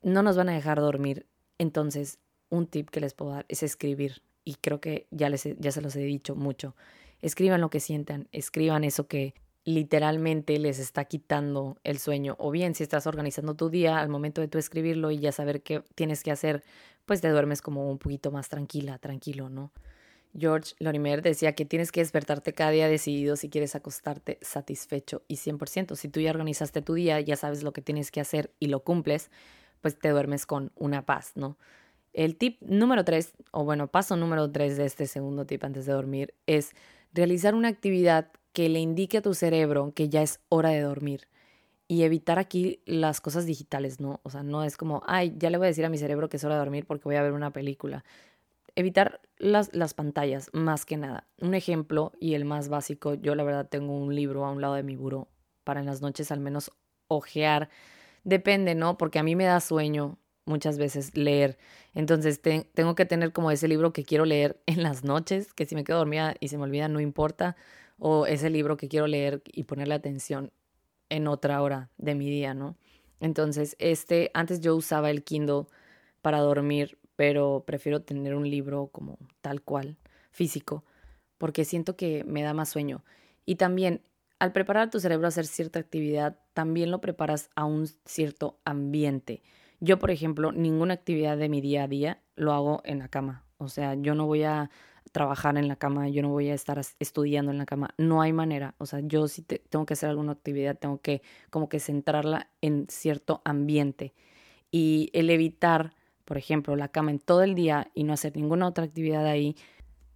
no 0.02 0.22
nos 0.22 0.36
van 0.36 0.48
a 0.48 0.54
dejar 0.54 0.80
dormir. 0.80 1.26
Entonces, 1.58 2.18
un 2.50 2.66
tip 2.66 2.90
que 2.90 3.00
les 3.00 3.14
puedo 3.14 3.30
dar 3.32 3.46
es 3.48 3.62
escribir 3.62 4.22
y 4.44 4.56
creo 4.56 4.80
que 4.80 5.06
ya 5.10 5.28
les 5.28 5.44
ya 5.58 5.70
se 5.70 5.80
los 5.80 5.94
he 5.94 6.00
dicho 6.00 6.34
mucho. 6.34 6.74
Escriban 7.22 7.60
lo 7.60 7.70
que 7.70 7.80
sientan, 7.80 8.28
escriban 8.32 8.82
eso 8.84 9.06
que 9.06 9.34
literalmente 9.64 10.58
les 10.58 10.78
está 10.78 11.06
quitando 11.06 11.78
el 11.84 11.98
sueño. 11.98 12.36
O 12.38 12.50
bien, 12.50 12.74
si 12.74 12.82
estás 12.82 13.06
organizando 13.06 13.54
tu 13.54 13.70
día, 13.70 13.98
al 13.98 14.08
momento 14.08 14.40
de 14.40 14.48
tú 14.48 14.58
escribirlo 14.58 15.10
y 15.10 15.18
ya 15.18 15.32
saber 15.32 15.62
qué 15.62 15.82
tienes 15.94 16.22
que 16.22 16.30
hacer, 16.30 16.62
pues 17.06 17.20
te 17.20 17.28
duermes 17.28 17.62
como 17.62 17.90
un 17.90 17.98
poquito 17.98 18.30
más 18.30 18.48
tranquila, 18.48 18.98
tranquilo, 18.98 19.48
¿no? 19.48 19.72
George 20.36 20.74
Lorimer 20.80 21.22
decía 21.22 21.54
que 21.54 21.64
tienes 21.64 21.92
que 21.92 22.00
despertarte 22.00 22.52
cada 22.52 22.70
día 22.70 22.88
decidido 22.88 23.36
si 23.36 23.48
quieres 23.48 23.76
acostarte 23.76 24.38
satisfecho 24.42 25.22
y 25.28 25.36
100%. 25.36 25.94
Si 25.94 26.08
tú 26.08 26.20
ya 26.20 26.30
organizaste 26.30 26.82
tu 26.82 26.94
día, 26.94 27.20
ya 27.20 27.36
sabes 27.36 27.62
lo 27.62 27.72
que 27.72 27.82
tienes 27.82 28.10
que 28.10 28.20
hacer 28.20 28.52
y 28.58 28.66
lo 28.66 28.80
cumples, 28.80 29.30
pues 29.80 29.98
te 29.98 30.08
duermes 30.08 30.44
con 30.44 30.72
una 30.74 31.06
paz, 31.06 31.32
¿no? 31.36 31.56
El 32.12 32.36
tip 32.36 32.60
número 32.62 33.04
tres, 33.04 33.32
o 33.50 33.64
bueno, 33.64 33.88
paso 33.88 34.16
número 34.16 34.50
tres 34.50 34.76
de 34.76 34.86
este 34.86 35.06
segundo 35.06 35.46
tip 35.46 35.64
antes 35.64 35.86
de 35.86 35.92
dormir, 35.92 36.34
es 36.46 36.72
realizar 37.12 37.54
una 37.54 37.68
actividad 37.68 38.30
que 38.54 38.70
le 38.70 38.78
indique 38.78 39.18
a 39.18 39.22
tu 39.22 39.34
cerebro 39.34 39.92
que 39.94 40.08
ya 40.08 40.22
es 40.22 40.40
hora 40.48 40.70
de 40.70 40.80
dormir 40.80 41.28
y 41.88 42.04
evitar 42.04 42.38
aquí 42.38 42.80
las 42.86 43.20
cosas 43.20 43.44
digitales, 43.44 44.00
¿no? 44.00 44.20
O 44.22 44.30
sea, 44.30 44.42
no 44.42 44.64
es 44.64 44.78
como, 44.78 45.02
ay, 45.06 45.34
ya 45.36 45.50
le 45.50 45.58
voy 45.58 45.66
a 45.66 45.68
decir 45.68 45.84
a 45.84 45.90
mi 45.90 45.98
cerebro 45.98 46.28
que 46.28 46.38
es 46.38 46.44
hora 46.44 46.54
de 46.54 46.60
dormir 46.60 46.86
porque 46.86 47.04
voy 47.04 47.16
a 47.16 47.22
ver 47.22 47.32
una 47.32 47.52
película. 47.52 48.04
Evitar 48.76 49.20
las, 49.38 49.74
las 49.74 49.92
pantallas, 49.92 50.50
más 50.52 50.86
que 50.86 50.96
nada. 50.96 51.26
Un 51.40 51.54
ejemplo, 51.54 52.12
y 52.20 52.34
el 52.34 52.44
más 52.44 52.68
básico, 52.68 53.14
yo 53.14 53.34
la 53.34 53.42
verdad 53.42 53.68
tengo 53.68 53.92
un 53.92 54.14
libro 54.14 54.46
a 54.46 54.52
un 54.52 54.60
lado 54.60 54.74
de 54.74 54.84
mi 54.84 54.96
buró 54.96 55.28
para 55.64 55.80
en 55.80 55.86
las 55.86 56.00
noches 56.00 56.30
al 56.30 56.40
menos 56.40 56.70
ojear. 57.08 57.68
Depende, 58.22 58.76
¿no? 58.76 58.96
Porque 58.96 59.18
a 59.18 59.24
mí 59.24 59.34
me 59.34 59.44
da 59.44 59.60
sueño 59.60 60.16
muchas 60.46 60.78
veces 60.78 61.16
leer. 61.16 61.58
Entonces 61.92 62.40
tengo 62.40 62.94
que 62.94 63.04
tener 63.04 63.32
como 63.32 63.50
ese 63.50 63.66
libro 63.66 63.92
que 63.92 64.04
quiero 64.04 64.24
leer 64.24 64.60
en 64.66 64.84
las 64.84 65.02
noches, 65.02 65.52
que 65.52 65.66
si 65.66 65.74
me 65.74 65.82
quedo 65.82 65.98
dormida 65.98 66.36
y 66.38 66.48
se 66.48 66.56
me 66.56 66.64
olvida, 66.64 66.86
no 66.86 67.00
importa 67.00 67.56
o 67.98 68.26
ese 68.26 68.50
libro 68.50 68.76
que 68.76 68.88
quiero 68.88 69.06
leer 69.06 69.42
y 69.46 69.64
ponerle 69.64 69.94
atención 69.94 70.52
en 71.08 71.28
otra 71.28 71.62
hora 71.62 71.90
de 71.96 72.14
mi 72.14 72.28
día, 72.28 72.54
¿no? 72.54 72.76
Entonces, 73.20 73.76
este, 73.78 74.30
antes 74.34 74.60
yo 74.60 74.74
usaba 74.76 75.10
el 75.10 75.24
Kindle 75.24 75.64
para 76.22 76.40
dormir, 76.40 76.98
pero 77.16 77.64
prefiero 77.66 78.02
tener 78.02 78.34
un 78.34 78.48
libro 78.48 78.88
como 78.88 79.18
tal 79.40 79.62
cual, 79.62 79.96
físico, 80.30 80.84
porque 81.38 81.64
siento 81.64 81.96
que 81.96 82.24
me 82.24 82.42
da 82.42 82.54
más 82.54 82.70
sueño. 82.70 83.04
Y 83.46 83.56
también, 83.56 84.02
al 84.38 84.52
preparar 84.52 84.90
tu 84.90 85.00
cerebro 85.00 85.26
a 85.26 85.28
hacer 85.28 85.46
cierta 85.46 85.78
actividad, 85.78 86.38
también 86.52 86.90
lo 86.90 87.00
preparas 87.00 87.50
a 87.54 87.64
un 87.64 87.86
cierto 88.04 88.58
ambiente. 88.64 89.42
Yo, 89.80 89.98
por 89.98 90.10
ejemplo, 90.10 90.52
ninguna 90.52 90.94
actividad 90.94 91.36
de 91.36 91.48
mi 91.48 91.60
día 91.60 91.84
a 91.84 91.88
día 91.88 92.22
lo 92.36 92.52
hago 92.52 92.80
en 92.84 92.98
la 92.98 93.08
cama. 93.08 93.44
O 93.58 93.68
sea, 93.68 93.94
yo 93.94 94.14
no 94.14 94.26
voy 94.26 94.42
a 94.42 94.70
trabajar 95.14 95.56
en 95.56 95.68
la 95.68 95.76
cama, 95.76 96.08
yo 96.08 96.22
no 96.22 96.30
voy 96.30 96.48
a 96.48 96.54
estar 96.54 96.80
estudiando 96.98 97.52
en 97.52 97.58
la 97.58 97.66
cama, 97.66 97.90
no 97.98 98.20
hay 98.20 98.32
manera, 98.32 98.74
o 98.78 98.84
sea, 98.86 98.98
yo 98.98 99.28
si 99.28 99.42
tengo 99.42 99.86
que 99.86 99.92
hacer 99.92 100.10
alguna 100.10 100.32
actividad, 100.32 100.76
tengo 100.76 101.00
que 101.00 101.22
como 101.50 101.68
que 101.68 101.78
centrarla 101.78 102.50
en 102.60 102.86
cierto 102.88 103.40
ambiente 103.44 104.12
y 104.72 105.10
el 105.12 105.30
evitar, 105.30 105.94
por 106.24 106.36
ejemplo, 106.36 106.74
la 106.74 106.88
cama 106.88 107.12
en 107.12 107.20
todo 107.20 107.44
el 107.44 107.54
día 107.54 107.92
y 107.94 108.02
no 108.02 108.12
hacer 108.12 108.34
ninguna 108.34 108.66
otra 108.66 108.82
actividad 108.82 109.24
ahí, 109.24 109.54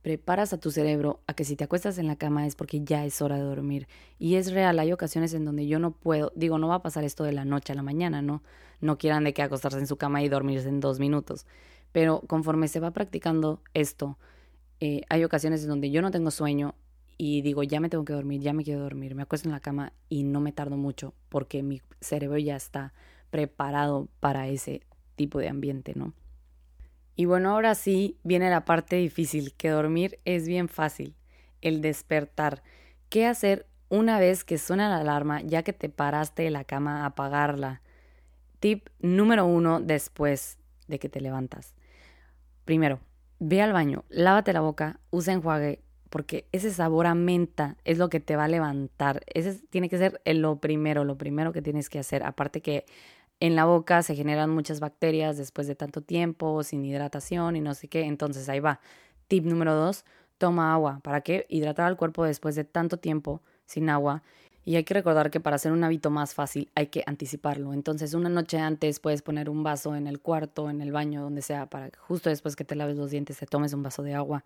preparas 0.02 0.52
a 0.52 0.58
tu 0.58 0.72
cerebro 0.72 1.20
a 1.28 1.34
que 1.34 1.44
si 1.44 1.54
te 1.54 1.62
acuestas 1.62 1.98
en 1.98 2.08
la 2.08 2.16
cama 2.16 2.44
es 2.44 2.56
porque 2.56 2.82
ya 2.82 3.04
es 3.04 3.22
hora 3.22 3.36
de 3.36 3.42
dormir. 3.42 3.86
Y 4.18 4.34
es 4.34 4.50
real, 4.50 4.80
hay 4.80 4.90
ocasiones 4.90 5.32
en 5.32 5.44
donde 5.44 5.68
yo 5.68 5.78
no 5.78 5.92
puedo, 5.92 6.32
digo, 6.34 6.58
no 6.58 6.66
va 6.66 6.76
a 6.76 6.82
pasar 6.82 7.04
esto 7.04 7.22
de 7.22 7.32
la 7.32 7.44
noche 7.44 7.72
a 7.72 7.76
la 7.76 7.84
mañana, 7.84 8.20
¿no? 8.20 8.42
No 8.80 8.98
quieran 8.98 9.22
de 9.22 9.32
que 9.32 9.42
acostarse 9.42 9.78
en 9.78 9.86
su 9.86 9.96
cama 9.96 10.24
y 10.24 10.28
dormirse 10.28 10.68
en 10.68 10.80
dos 10.80 10.98
minutos. 10.98 11.46
Pero 11.92 12.22
conforme 12.26 12.66
se 12.66 12.80
va 12.80 12.90
practicando 12.90 13.62
esto, 13.74 14.18
eh, 14.80 15.02
hay 15.08 15.24
ocasiones 15.24 15.62
en 15.62 15.68
donde 15.68 15.90
yo 15.90 16.02
no 16.02 16.10
tengo 16.10 16.30
sueño 16.30 16.74
y 17.16 17.42
digo, 17.42 17.64
ya 17.64 17.80
me 17.80 17.88
tengo 17.88 18.04
que 18.04 18.12
dormir, 18.12 18.40
ya 18.40 18.52
me 18.52 18.62
quiero 18.62 18.80
dormir, 18.80 19.14
me 19.14 19.22
acuesto 19.22 19.48
en 19.48 19.52
la 19.52 19.60
cama 19.60 19.92
y 20.08 20.22
no 20.22 20.40
me 20.40 20.52
tardo 20.52 20.76
mucho 20.76 21.14
porque 21.28 21.62
mi 21.62 21.82
cerebro 22.00 22.38
ya 22.38 22.54
está 22.54 22.92
preparado 23.30 24.08
para 24.20 24.46
ese 24.48 24.82
tipo 25.16 25.40
de 25.40 25.48
ambiente, 25.48 25.94
¿no? 25.96 26.14
Y 27.16 27.24
bueno, 27.24 27.50
ahora 27.50 27.74
sí 27.74 28.16
viene 28.22 28.48
la 28.48 28.64
parte 28.64 28.94
difícil, 28.94 29.52
que 29.54 29.70
dormir 29.70 30.20
es 30.24 30.46
bien 30.46 30.68
fácil, 30.68 31.16
el 31.60 31.80
despertar. 31.80 32.62
¿Qué 33.08 33.26
hacer 33.26 33.66
una 33.88 34.20
vez 34.20 34.44
que 34.44 34.56
suena 34.56 34.88
la 34.88 34.98
alarma, 34.98 35.42
ya 35.42 35.64
que 35.64 35.72
te 35.72 35.88
paraste 35.88 36.44
de 36.44 36.50
la 36.50 36.62
cama 36.62 37.02
a 37.02 37.06
apagarla? 37.06 37.82
Tip 38.60 38.88
número 39.00 39.46
uno 39.46 39.80
después 39.80 40.58
de 40.86 41.00
que 41.00 41.08
te 41.08 41.20
levantas. 41.20 41.74
Primero, 42.64 43.00
ve 43.38 43.62
al 43.62 43.72
baño, 43.72 44.04
lávate 44.08 44.52
la 44.52 44.60
boca, 44.60 45.00
usa 45.10 45.34
enjuague, 45.34 45.82
porque 46.10 46.48
ese 46.52 46.70
sabor 46.70 47.06
a 47.06 47.14
menta 47.14 47.76
es 47.84 47.98
lo 47.98 48.08
que 48.08 48.20
te 48.20 48.36
va 48.36 48.44
a 48.44 48.48
levantar. 48.48 49.22
Ese 49.26 49.54
tiene 49.70 49.88
que 49.88 49.98
ser 49.98 50.20
lo 50.24 50.56
primero, 50.60 51.04
lo 51.04 51.18
primero 51.18 51.52
que 51.52 51.62
tienes 51.62 51.88
que 51.90 51.98
hacer. 51.98 52.22
Aparte 52.22 52.62
que 52.62 52.86
en 53.40 53.54
la 53.54 53.64
boca 53.66 54.02
se 54.02 54.16
generan 54.16 54.50
muchas 54.50 54.80
bacterias 54.80 55.36
después 55.36 55.66
de 55.66 55.74
tanto 55.74 56.00
tiempo, 56.02 56.62
sin 56.62 56.84
hidratación 56.84 57.56
y 57.56 57.60
no 57.60 57.74
sé 57.74 57.88
qué. 57.88 58.04
Entonces 58.04 58.48
ahí 58.48 58.60
va. 58.60 58.80
Tip 59.28 59.44
número 59.44 59.74
dos, 59.74 60.04
toma 60.38 60.72
agua. 60.72 61.00
¿Para 61.02 61.20
qué? 61.20 61.46
Hidratar 61.48 61.86
al 61.86 61.96
cuerpo 61.96 62.24
después 62.24 62.54
de 62.54 62.64
tanto 62.64 62.96
tiempo 62.96 63.42
sin 63.66 63.90
agua 63.90 64.22
y 64.68 64.76
hay 64.76 64.84
que 64.84 64.92
recordar 64.92 65.30
que 65.30 65.40
para 65.40 65.56
hacer 65.56 65.72
un 65.72 65.82
hábito 65.82 66.10
más 66.10 66.34
fácil 66.34 66.70
hay 66.74 66.88
que 66.88 67.02
anticiparlo. 67.06 67.72
Entonces, 67.72 68.12
una 68.12 68.28
noche 68.28 68.58
antes 68.58 69.00
puedes 69.00 69.22
poner 69.22 69.48
un 69.48 69.62
vaso 69.62 69.96
en 69.96 70.06
el 70.06 70.20
cuarto, 70.20 70.68
en 70.68 70.82
el 70.82 70.92
baño, 70.92 71.22
donde 71.22 71.40
sea, 71.40 71.70
para 71.70 71.88
que 71.88 71.98
justo 71.98 72.28
después 72.28 72.54
que 72.54 72.64
te 72.64 72.74
laves 72.74 72.98
los 72.98 73.10
dientes 73.10 73.38
te 73.38 73.46
tomes 73.46 73.72
un 73.72 73.82
vaso 73.82 74.02
de 74.02 74.12
agua. 74.12 74.44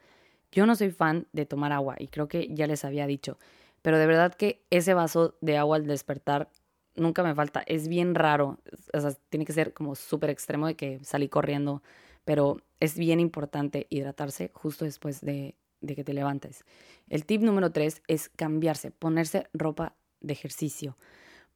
Yo 0.52 0.64
no 0.64 0.76
soy 0.76 0.92
fan 0.92 1.26
de 1.32 1.44
tomar 1.44 1.72
agua 1.72 1.96
y 1.98 2.06
creo 2.06 2.28
que 2.28 2.46
ya 2.54 2.68
les 2.68 2.84
había 2.84 3.08
dicho, 3.08 3.36
pero 3.82 3.98
de 3.98 4.06
verdad 4.06 4.32
que 4.32 4.62
ese 4.70 4.94
vaso 4.94 5.34
de 5.40 5.58
agua 5.58 5.74
al 5.74 5.88
despertar 5.88 6.48
nunca 6.94 7.24
me 7.24 7.34
falta. 7.34 7.64
Es 7.66 7.88
bien 7.88 8.14
raro, 8.14 8.60
o 8.94 9.00
sea, 9.00 9.10
tiene 9.28 9.44
que 9.44 9.52
ser 9.52 9.72
como 9.72 9.96
súper 9.96 10.30
extremo 10.30 10.68
de 10.68 10.76
que 10.76 11.00
salí 11.02 11.28
corriendo, 11.28 11.82
pero 12.24 12.60
es 12.78 12.96
bien 12.96 13.18
importante 13.18 13.88
hidratarse 13.90 14.52
justo 14.54 14.84
después 14.84 15.20
de, 15.20 15.56
de 15.80 15.96
que 15.96 16.04
te 16.04 16.12
levantes. 16.12 16.64
El 17.08 17.26
tip 17.26 17.42
número 17.42 17.72
tres 17.72 18.02
es 18.06 18.28
cambiarse, 18.28 18.92
ponerse 18.92 19.48
ropa 19.52 19.96
de 20.22 20.32
ejercicio. 20.32 20.96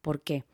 ¿Por 0.03 0.21
qué? 0.21 0.45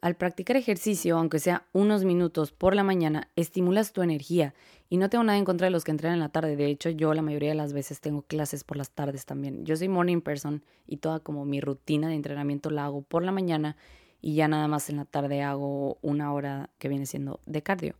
Al 0.00 0.16
practicar 0.16 0.56
ejercicio, 0.56 1.16
aunque 1.16 1.38
sea 1.38 1.66
unos 1.72 2.04
minutos 2.04 2.52
por 2.52 2.74
la 2.74 2.84
mañana, 2.84 3.30
estimulas 3.36 3.92
tu 3.92 4.02
energía. 4.02 4.52
Y 4.90 4.98
no 4.98 5.08
tengo 5.08 5.24
nada 5.24 5.38
en 5.38 5.46
contra 5.46 5.66
de 5.66 5.70
los 5.70 5.82
que 5.82 5.92
entrenan 5.92 6.16
en 6.16 6.20
la 6.20 6.28
tarde. 6.28 6.56
De 6.56 6.66
hecho, 6.66 6.90
yo 6.90 7.14
la 7.14 7.22
mayoría 7.22 7.48
de 7.48 7.54
las 7.54 7.72
veces 7.72 8.00
tengo 8.00 8.20
clases 8.20 8.64
por 8.64 8.76
las 8.76 8.90
tardes 8.90 9.24
también. 9.24 9.64
Yo 9.64 9.76
soy 9.76 9.88
morning 9.88 10.20
person 10.20 10.62
y 10.86 10.98
toda 10.98 11.20
como 11.20 11.46
mi 11.46 11.60
rutina 11.60 12.08
de 12.08 12.16
entrenamiento 12.16 12.68
la 12.68 12.84
hago 12.84 13.00
por 13.00 13.22
la 13.22 13.32
mañana 13.32 13.78
y 14.20 14.34
ya 14.34 14.46
nada 14.46 14.68
más 14.68 14.90
en 14.90 14.96
la 14.96 15.06
tarde 15.06 15.42
hago 15.42 15.96
una 16.02 16.34
hora 16.34 16.68
que 16.78 16.88
viene 16.88 17.06
siendo 17.06 17.40
de 17.46 17.62
cardio. 17.62 17.94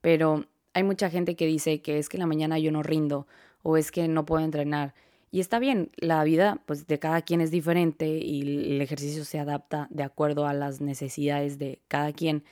Pero 0.00 0.46
hay 0.74 0.82
mucha 0.82 1.10
gente 1.10 1.36
que 1.36 1.46
dice 1.46 1.80
que 1.80 1.98
es 1.98 2.08
que 2.08 2.16
en 2.16 2.22
la 2.22 2.26
mañana 2.26 2.58
yo 2.58 2.72
no 2.72 2.82
rindo 2.82 3.26
o 3.62 3.76
es 3.76 3.90
que 3.90 4.08
no 4.08 4.26
puedo 4.26 4.44
entrenar. 4.44 4.94
Y 5.30 5.40
está 5.40 5.58
bien, 5.58 5.90
la 5.96 6.22
vida 6.24 6.62
pues 6.66 6.86
de 6.86 6.98
cada 6.98 7.22
quien 7.22 7.40
es 7.40 7.50
diferente 7.50 8.06
y 8.06 8.40
el 8.74 8.80
ejercicio 8.80 9.24
se 9.24 9.38
adapta 9.38 9.88
de 9.90 10.02
acuerdo 10.02 10.46
a 10.46 10.54
las 10.54 10.80
necesidades 10.80 11.58
de 11.58 11.80
cada 11.88 12.12
quien, 12.12 12.44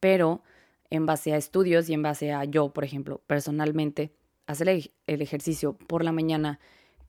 pero 0.00 0.42
en 0.90 1.06
base 1.06 1.32
a 1.32 1.36
estudios 1.36 1.88
y 1.88 1.94
en 1.94 2.02
base 2.02 2.32
a 2.32 2.44
yo, 2.44 2.70
por 2.70 2.84
ejemplo, 2.84 3.22
personalmente, 3.26 4.12
hacer 4.46 4.68
el 4.68 5.22
ejercicio 5.22 5.76
por 5.76 6.04
la 6.04 6.12
mañana 6.12 6.60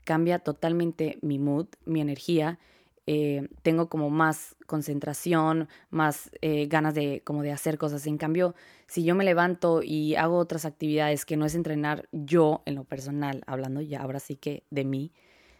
cambia 0.03 0.39
totalmente 0.39 1.17
mi 1.21 1.37
mood, 1.37 1.67
mi 1.85 2.01
energía. 2.01 2.59
Eh, 3.09 3.47
tengo 3.61 3.87
como 3.87 4.09
más 4.09 4.57
concentración, 4.65 5.69
más 5.89 6.29
eh, 6.41 6.67
ganas 6.67 6.93
de 6.93 7.21
como 7.23 7.41
de 7.41 7.53
hacer 7.53 7.77
cosas. 7.77 8.05
En 8.05 8.17
cambio, 8.17 8.53
si 8.87 9.05
yo 9.05 9.15
me 9.15 9.23
levanto 9.23 9.81
y 9.81 10.15
hago 10.15 10.37
otras 10.37 10.65
actividades 10.65 11.25
que 11.25 11.37
no 11.37 11.45
es 11.45 11.55
entrenar 11.55 12.09
yo 12.11 12.63
en 12.65 12.75
lo 12.75 12.83
personal, 12.83 13.43
hablando 13.47 13.79
ya 13.79 14.01
ahora 14.01 14.19
sí 14.19 14.35
que 14.35 14.63
de 14.71 14.83
mí, 14.83 15.13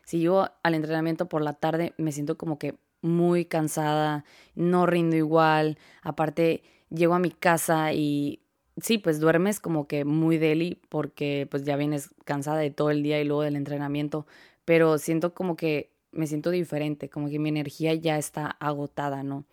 si 0.03 0.19
yo 0.19 0.49
al 0.61 0.75
entrenamiento 0.75 1.29
por 1.29 1.41
la 1.41 1.53
tarde 1.53 1.93
me 1.97 2.11
siento 2.11 2.37
como 2.37 2.59
que 2.59 2.75
muy 3.01 3.45
cansada, 3.45 4.25
no 4.55 4.85
rindo 4.85 5.15
igual, 5.15 5.77
aparte 6.01 6.63
llego 6.89 7.13
a 7.13 7.19
mi 7.19 7.31
casa 7.31 7.93
y 7.93 8.41
sí, 8.81 8.97
pues 8.97 9.21
duermes 9.21 9.61
como 9.61 9.87
que 9.87 10.03
muy 10.03 10.37
deli 10.37 10.81
porque 10.89 11.47
pues 11.49 11.63
ya 11.63 11.77
vienes 11.77 12.09
cansada 12.25 12.59
de 12.59 12.71
todo 12.71 12.91
el 12.91 13.03
día 13.03 13.21
y 13.21 13.23
luego 13.23 13.43
del 13.43 13.55
entrenamiento, 13.55 14.27
pero 14.65 14.97
siento 14.97 15.33
como 15.33 15.55
que 15.55 15.91
me 16.11 16.27
siento 16.27 16.49
diferente, 16.49 17.09
como 17.09 17.29
que 17.29 17.39
mi 17.39 17.49
energía 17.49 17.93
ya 17.93 18.17
está 18.17 18.47
agotada, 18.59 19.23
¿no? 19.23 19.45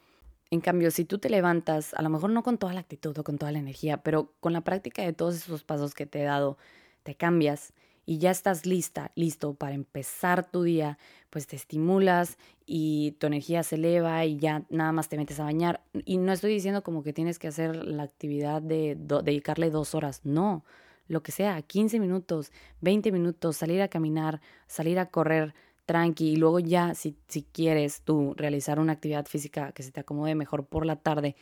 En 0.50 0.61
cambio, 0.61 0.90
si 0.90 1.04
tú 1.04 1.18
te 1.18 1.30
levantas, 1.30 1.94
a 1.94 2.02
lo 2.02 2.11
mejor 2.11 2.30
no 2.30 2.42
con 2.42 2.58
toda 2.58 2.75
la 2.75 2.80
actitud 2.80 3.16
o 3.18 3.25
con 3.25 3.38
toda 3.38 3.50
la 3.52 3.58
energía, 3.58 4.02
pero 4.02 4.32
con 4.40 4.52
la 4.52 4.61
práctica 4.61 5.02
de 5.02 5.12
todos 5.12 5.37
esos 5.37 5.64
pasos 5.64 5.94
que 5.94 6.06
te 6.06 6.20
he 6.20 6.25
dado, 6.25 6.58
te 7.02 7.14
cambias 7.14 7.73
y 8.06 8.18
ya 8.18 8.30
estás 8.30 8.66
lista, 8.66 9.11
listo 9.14 9.54
para 9.54 9.75
empezar 9.75 10.50
tu 10.50 10.62
día, 10.62 10.99
pues 11.30 11.46
te 11.46 11.56
estimulas 11.56 12.38
y 12.66 13.12
tu 13.12 13.26
energía 13.26 13.62
se 13.62 13.76
eleva 13.76 14.25
y 14.25 14.37
ya 14.37 14.64
nada 14.68 14.92
más 14.92 15.08
te 15.08 15.16
metes 15.16 15.40
a 15.40 15.44
bañar. 15.44 15.82
Y 16.04 16.18
no 16.18 16.32
estoy 16.32 16.52
diciendo 16.52 16.82
como 16.82 17.02
que 17.02 17.12
tienes 17.12 17.38
que 17.38 17.49
hacer 17.49 17.75
la 17.75 18.02
actividad 18.02 18.62
de 18.62 18.96
dedicarle 18.96 19.70
dos 19.70 19.94
horas, 19.94 20.20
no, 20.25 20.64
lo 21.08 21.23
que 21.23 21.32
sea, 21.32 21.61
15 21.62 21.99
minutos, 21.99 22.52
20 22.80 23.12
minutos, 23.12 23.56
salir 23.56 23.82
a 23.82 23.88
caminar, 23.88 24.40
salir 24.66 24.99
a 24.99 25.06
correr 25.06 25.54
tranqui 25.86 26.30
y 26.30 26.36
luego 26.36 26.58
ya 26.58 26.94
si, 26.94 27.16
si 27.28 27.42
quieres 27.42 28.02
tú 28.02 28.34
realizar 28.36 28.78
una 28.78 28.92
actividad 28.92 29.26
física 29.26 29.72
que 29.72 29.82
se 29.82 29.92
te 29.92 30.00
acomode 30.00 30.34
mejor 30.34 30.66
por 30.66 30.86
la 30.86 30.96
tarde, 30.96 31.36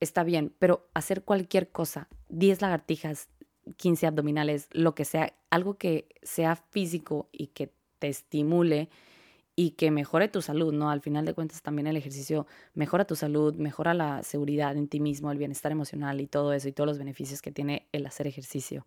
está 0.00 0.24
bien, 0.24 0.52
pero 0.58 0.88
hacer 0.94 1.22
cualquier 1.22 1.70
cosa, 1.70 2.08
10 2.28 2.62
lagartijas, 2.62 3.28
15 3.76 4.06
abdominales, 4.06 4.68
lo 4.72 4.94
que 4.94 5.04
sea, 5.04 5.34
algo 5.50 5.74
que 5.74 6.08
sea 6.22 6.56
físico 6.56 7.28
y 7.32 7.48
que 7.48 7.72
te 7.98 8.08
estimule 8.08 8.88
y 9.56 9.72
que 9.72 9.90
mejore 9.90 10.28
tu 10.28 10.40
salud, 10.40 10.72
¿no? 10.72 10.88
Al 10.88 11.00
final 11.00 11.24
de 11.24 11.34
cuentas 11.34 11.62
también 11.62 11.88
el 11.88 11.96
ejercicio 11.96 12.46
mejora 12.74 13.06
tu 13.06 13.16
salud, 13.16 13.56
mejora 13.56 13.92
la 13.92 14.22
seguridad 14.22 14.76
en 14.76 14.86
ti 14.86 15.00
mismo, 15.00 15.32
el 15.32 15.38
bienestar 15.38 15.72
emocional 15.72 16.20
y 16.20 16.28
todo 16.28 16.52
eso 16.52 16.68
y 16.68 16.72
todos 16.72 16.86
los 16.86 16.98
beneficios 16.98 17.42
que 17.42 17.50
tiene 17.50 17.88
el 17.90 18.06
hacer 18.06 18.28
ejercicio. 18.28 18.86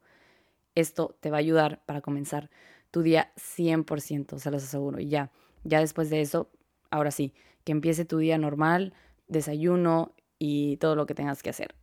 Esto 0.74 1.18
te 1.20 1.30
va 1.30 1.38
a 1.38 1.40
ayudar 1.42 1.82
para 1.86 2.00
comenzar 2.00 2.50
tu 2.92 3.02
día 3.02 3.32
100%, 3.38 4.38
se 4.38 4.52
los 4.52 4.64
aseguro. 4.64 5.00
Y 5.00 5.08
ya, 5.08 5.32
ya 5.64 5.80
después 5.80 6.10
de 6.10 6.22
eso, 6.22 6.50
ahora 6.90 7.12
sí, 7.12 7.34
que 7.64 7.72
empiece 7.72 8.06
tu 8.06 8.18
día 8.18 8.38
normal, 8.38 8.94
desayuno 9.28 10.14
y 10.38 10.78
todo 10.78 10.96
lo 10.96 11.06
que 11.06 11.16
tengas 11.16 11.42
que 11.42 11.50
hacer. 11.50 11.76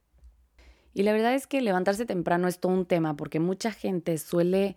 Y 0.95 1.03
la 1.03 1.13
verdad 1.13 1.35
es 1.35 1.47
que 1.47 1.61
levantarse 1.61 2.07
temprano 2.07 2.49
es 2.49 2.61
todo 2.61 2.73
un 2.73 2.87
tema 2.87 3.17
porque 3.17 3.41
mucha 3.41 3.73
gente 3.73 4.19
suele 4.19 4.77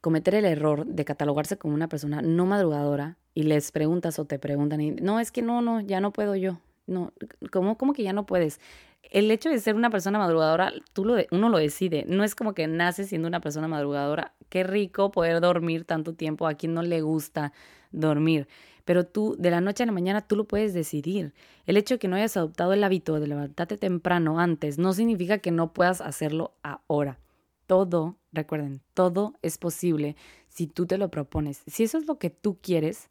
cometer 0.00 0.34
el 0.34 0.44
error 0.44 0.84
de 0.84 1.04
catalogarse 1.04 1.56
como 1.56 1.74
una 1.74 1.88
persona 1.88 2.22
no 2.22 2.44
madrugadora 2.44 3.16
y 3.34 3.44
les 3.44 3.70
preguntas 3.72 4.18
o 4.18 4.24
te 4.24 4.38
preguntan 4.38 4.80
y 4.80 4.90
no, 4.90 5.20
es 5.20 5.32
que 5.32 5.42
no, 5.42 5.62
no, 5.62 5.80
ya 5.80 6.00
no 6.00 6.12
puedo 6.12 6.36
yo. 6.36 6.60
No, 6.86 7.12
¿cómo, 7.50 7.78
cómo 7.78 7.92
que 7.92 8.02
ya 8.02 8.12
no 8.12 8.26
puedes? 8.26 8.60
El 9.02 9.30
hecho 9.30 9.50
de 9.50 9.58
ser 9.58 9.74
una 9.74 9.90
persona 9.90 10.18
madrugadora, 10.18 10.72
tú 10.92 11.04
lo, 11.04 11.16
uno 11.30 11.48
lo 11.48 11.58
decide. 11.58 12.04
No 12.08 12.24
es 12.24 12.34
como 12.34 12.54
que 12.54 12.66
naces 12.66 13.08
siendo 13.08 13.28
una 13.28 13.40
persona 13.40 13.68
madrugadora. 13.68 14.34
Qué 14.48 14.64
rico 14.64 15.10
poder 15.10 15.40
dormir 15.40 15.84
tanto 15.84 16.14
tiempo. 16.14 16.46
A 16.46 16.54
quien 16.54 16.72
no 16.74 16.82
le 16.82 17.02
gusta 17.02 17.52
dormir 17.90 18.48
pero 18.84 19.06
tú 19.06 19.36
de 19.38 19.50
la 19.50 19.60
noche 19.60 19.82
a 19.82 19.86
la 19.86 19.92
mañana 19.92 20.26
tú 20.26 20.36
lo 20.36 20.44
puedes 20.44 20.74
decidir. 20.74 21.34
El 21.66 21.76
hecho 21.76 21.94
de 21.94 21.98
que 21.98 22.08
no 22.08 22.16
hayas 22.16 22.36
adoptado 22.36 22.72
el 22.72 22.84
hábito 22.84 23.18
de 23.20 23.26
levantarte 23.26 23.76
temprano 23.76 24.38
antes 24.40 24.78
no 24.78 24.92
significa 24.92 25.38
que 25.38 25.50
no 25.50 25.72
puedas 25.72 26.00
hacerlo 26.00 26.54
ahora. 26.62 27.18
Todo, 27.66 28.16
recuerden, 28.32 28.82
todo 28.94 29.34
es 29.42 29.58
posible 29.58 30.16
si 30.48 30.66
tú 30.66 30.86
te 30.86 30.98
lo 30.98 31.10
propones. 31.10 31.62
Si 31.66 31.84
eso 31.84 31.98
es 31.98 32.06
lo 32.06 32.18
que 32.18 32.30
tú 32.30 32.58
quieres, 32.60 33.08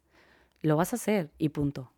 lo 0.60 0.76
vas 0.76 0.92
a 0.92 0.96
hacer 0.96 1.30
y 1.38 1.48
punto. 1.48 1.91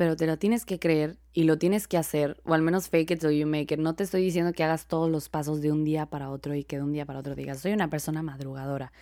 Pero 0.00 0.16
te 0.16 0.26
lo 0.26 0.38
tienes 0.38 0.64
que 0.64 0.78
creer 0.78 1.18
y 1.34 1.42
lo 1.42 1.58
tienes 1.58 1.86
que 1.86 1.98
hacer, 1.98 2.40
o 2.44 2.54
al 2.54 2.62
menos 2.62 2.88
fake 2.88 3.10
it 3.10 3.20
till 3.20 3.38
you 3.38 3.46
make 3.46 3.74
it. 3.74 3.78
No 3.78 3.94
te 3.94 4.04
estoy 4.04 4.22
diciendo 4.22 4.54
que 4.54 4.64
hagas 4.64 4.86
todos 4.86 5.10
los 5.10 5.28
pasos 5.28 5.60
de 5.60 5.70
un 5.70 5.84
día 5.84 6.06
para 6.06 6.30
otro 6.30 6.54
y 6.54 6.64
que 6.64 6.76
de 6.76 6.82
un 6.84 6.92
día 6.94 7.04
para 7.04 7.18
otro 7.18 7.34
digas, 7.34 7.60
soy 7.60 7.74
una 7.74 7.90
persona 7.90 8.22
madrugadora. 8.22 8.92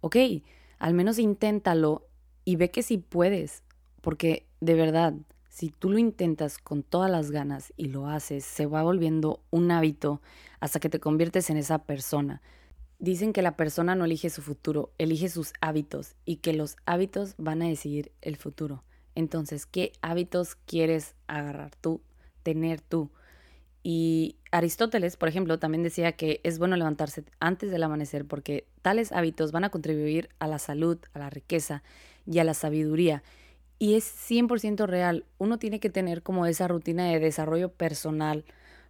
Ok, 0.00 0.14
al 0.78 0.94
menos 0.94 1.18
inténtalo 1.18 2.06
y 2.44 2.54
ve 2.54 2.70
que 2.70 2.84
si 2.84 2.98
puedes, 2.98 3.64
porque 4.00 4.46
de 4.60 4.74
verdad, 4.74 5.14
si 5.48 5.70
tú 5.70 5.90
lo 5.90 5.98
intentas 5.98 6.58
con 6.58 6.84
todas 6.84 7.10
las 7.10 7.32
ganas 7.32 7.72
y 7.76 7.86
lo 7.86 8.06
haces, 8.06 8.44
se 8.44 8.66
va 8.66 8.84
volviendo 8.84 9.42
un 9.50 9.72
hábito 9.72 10.22
hasta 10.60 10.78
que 10.78 10.88
te 10.88 11.00
conviertes 11.00 11.50
en 11.50 11.56
esa 11.56 11.78
persona. 11.78 12.42
Dicen 13.00 13.32
que 13.32 13.42
la 13.42 13.56
persona 13.56 13.96
no 13.96 14.04
elige 14.04 14.30
su 14.30 14.40
futuro, 14.40 14.92
elige 14.98 15.28
sus 15.30 15.52
hábitos 15.60 16.14
y 16.24 16.36
que 16.36 16.52
los 16.52 16.76
hábitos 16.86 17.34
van 17.38 17.60
a 17.62 17.66
decidir 17.66 18.12
el 18.22 18.36
futuro. 18.36 18.84
Entonces, 19.14 19.66
¿qué 19.66 19.92
hábitos 20.02 20.56
quieres 20.56 21.14
agarrar 21.26 21.74
tú, 21.76 22.00
tener 22.42 22.80
tú? 22.80 23.10
Y 23.82 24.36
Aristóteles, 24.50 25.16
por 25.16 25.28
ejemplo, 25.28 25.58
también 25.58 25.82
decía 25.82 26.12
que 26.12 26.40
es 26.42 26.58
bueno 26.58 26.76
levantarse 26.76 27.22
antes 27.38 27.70
del 27.70 27.82
amanecer 27.82 28.24
porque 28.24 28.66
tales 28.80 29.12
hábitos 29.12 29.52
van 29.52 29.64
a 29.64 29.70
contribuir 29.70 30.30
a 30.38 30.48
la 30.48 30.58
salud, 30.58 30.98
a 31.12 31.18
la 31.18 31.28
riqueza 31.28 31.82
y 32.26 32.38
a 32.38 32.44
la 32.44 32.54
sabiduría. 32.54 33.22
Y 33.78 33.94
es 33.94 34.04
100% 34.04 34.86
real. 34.86 35.26
Uno 35.36 35.58
tiene 35.58 35.80
que 35.80 35.90
tener 35.90 36.22
como 36.22 36.46
esa 36.46 36.66
rutina 36.66 37.04
de 37.06 37.20
desarrollo 37.20 37.70
personal 37.70 38.44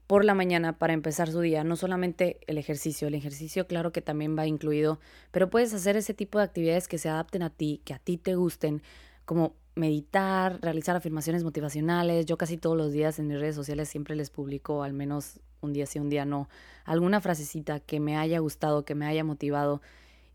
por 0.07 0.25
la 0.25 0.35
mañana 0.35 0.79
para 0.79 0.93
empezar 0.93 1.31
su 1.31 1.41
día. 1.41 1.65
No 1.65 1.77
solamente 1.77 2.39
el 2.47 2.59
ejercicio, 2.59 3.09
el 3.09 3.15
ejercicio 3.15 3.67
claro 3.67 3.93
que 3.93 4.03
también 4.03 4.39
va 4.39 4.47
incluido, 4.47 5.01
pero 5.33 5.51
puedes 5.51 5.75
hacer 5.75 5.97
ese 5.97 6.15
tipo 6.15 6.39
de 6.39 6.45
actividades 6.45 6.87
que 6.89 6.99
se 6.99 7.09
adapten 7.09 7.43
a 7.43 7.51
ti, 7.51 7.81
que 7.85 7.95
a 7.95 7.99
ti 7.99 8.17
te 8.17 8.35
gusten, 8.37 8.83
como 9.25 9.55
meditar, 9.75 10.59
realizar 10.63 10.97
afirmaciones 10.97 11.45
motivacionales. 11.45 12.27
Yo 12.27 12.39
casi 12.39 12.57
todos 12.57 12.77
los 12.77 12.93
días 12.93 13.19
en 13.19 13.27
mis 13.27 13.39
redes 13.39 13.55
sociales 13.55 13.89
siempre 13.89 14.17
les 14.17 14.31
publico 14.31 14.83
al 14.83 14.93
menos 14.93 15.41
un 15.61 15.73
día 15.73 15.87
sí, 15.87 15.99
un 15.99 16.11
día 16.11 16.25
no, 16.25 16.49
alguna 16.85 17.21
frasecita 17.21 17.81
que 17.81 17.99
me 17.99 18.17
haya 18.17 18.39
gustado, 18.39 18.85
que 18.85 18.95
me 18.95 19.07
haya 19.07 19.25
motivado 19.25 19.81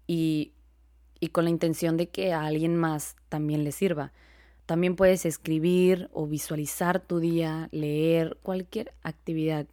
y, 0.08 0.52
y 1.20 1.28
con 1.30 1.44
la 1.46 1.52
intención 1.52 1.98
de 1.98 2.10
que 2.10 2.34
a 2.34 2.46
alguien 2.46 2.76
más 2.76 3.16
también 3.30 3.64
le 3.64 3.72
sirva. 3.72 4.12
También 4.66 4.96
puedes 4.96 5.26
escribir 5.26 6.10
o 6.14 6.28
visualizar 6.28 7.00
tu 7.00 7.20
día, 7.20 7.70
leer 7.72 8.38
cualquier 8.42 8.94
actividad 9.02 9.68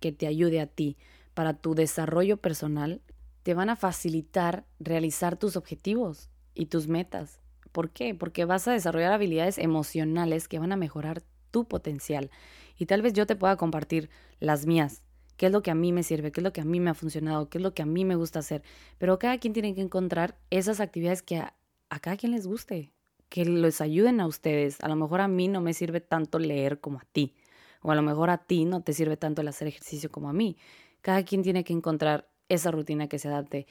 que 0.00 0.12
te 0.12 0.26
ayude 0.26 0.60
a 0.60 0.66
ti 0.66 0.96
para 1.34 1.54
tu 1.54 1.74
desarrollo 1.74 2.36
personal. 2.36 3.00
Te 3.44 3.54
van 3.54 3.70
a 3.70 3.76
facilitar 3.76 4.64
realizar 4.78 5.36
tus 5.36 5.56
objetivos 5.56 6.28
y 6.54 6.66
tus 6.66 6.86
metas. 6.86 7.41
¿Por 7.72 7.90
qué? 7.90 8.14
Porque 8.14 8.44
vas 8.44 8.68
a 8.68 8.72
desarrollar 8.72 9.12
habilidades 9.12 9.58
emocionales 9.58 10.48
que 10.48 10.58
van 10.58 10.72
a 10.72 10.76
mejorar 10.76 11.22
tu 11.50 11.66
potencial. 11.66 12.30
Y 12.78 12.86
tal 12.86 13.02
vez 13.02 13.12
yo 13.12 13.26
te 13.26 13.36
pueda 13.36 13.56
compartir 13.56 14.10
las 14.40 14.66
mías, 14.66 15.02
qué 15.36 15.46
es 15.46 15.52
lo 15.52 15.62
que 15.62 15.70
a 15.70 15.74
mí 15.74 15.92
me 15.92 16.02
sirve, 16.02 16.32
qué 16.32 16.40
es 16.40 16.44
lo 16.44 16.52
que 16.52 16.60
a 16.60 16.64
mí 16.64 16.80
me 16.80 16.90
ha 16.90 16.94
funcionado, 16.94 17.48
qué 17.48 17.58
es 17.58 17.62
lo 17.62 17.74
que 17.74 17.82
a 17.82 17.86
mí 17.86 18.04
me 18.04 18.16
gusta 18.16 18.38
hacer. 18.38 18.62
Pero 18.98 19.18
cada 19.18 19.38
quien 19.38 19.52
tiene 19.52 19.74
que 19.74 19.80
encontrar 19.80 20.38
esas 20.50 20.80
actividades 20.80 21.22
que 21.22 21.38
a, 21.38 21.54
a 21.90 21.98
cada 22.00 22.16
quien 22.16 22.32
les 22.32 22.46
guste 22.46 22.92
que 23.32 23.46
les 23.46 23.80
ayuden 23.80 24.20
a 24.20 24.26
ustedes. 24.26 24.76
A 24.82 24.88
lo 24.88 24.94
mejor 24.94 25.22
a 25.22 25.26
mí 25.26 25.48
no 25.48 25.62
me 25.62 25.72
sirve 25.72 26.02
tanto 26.02 26.38
leer 26.38 26.80
como 26.80 26.98
a 26.98 27.06
ti, 27.12 27.32
o 27.80 27.90
a 27.90 27.94
lo 27.94 28.02
mejor 28.02 28.28
a 28.28 28.36
ti 28.36 28.66
no 28.66 28.82
te 28.82 28.92
sirve 28.92 29.16
tanto 29.16 29.40
el 29.40 29.48
hacer 29.48 29.68
ejercicio 29.68 30.10
como 30.10 30.28
a 30.28 30.34
mí. 30.34 30.58
Cada 31.00 31.24
quien 31.24 31.42
tiene 31.42 31.64
que 31.64 31.72
encontrar 31.72 32.28
esa 32.50 32.70
rutina 32.70 33.08
que 33.08 33.18
se 33.18 33.28
adapte 33.28 33.66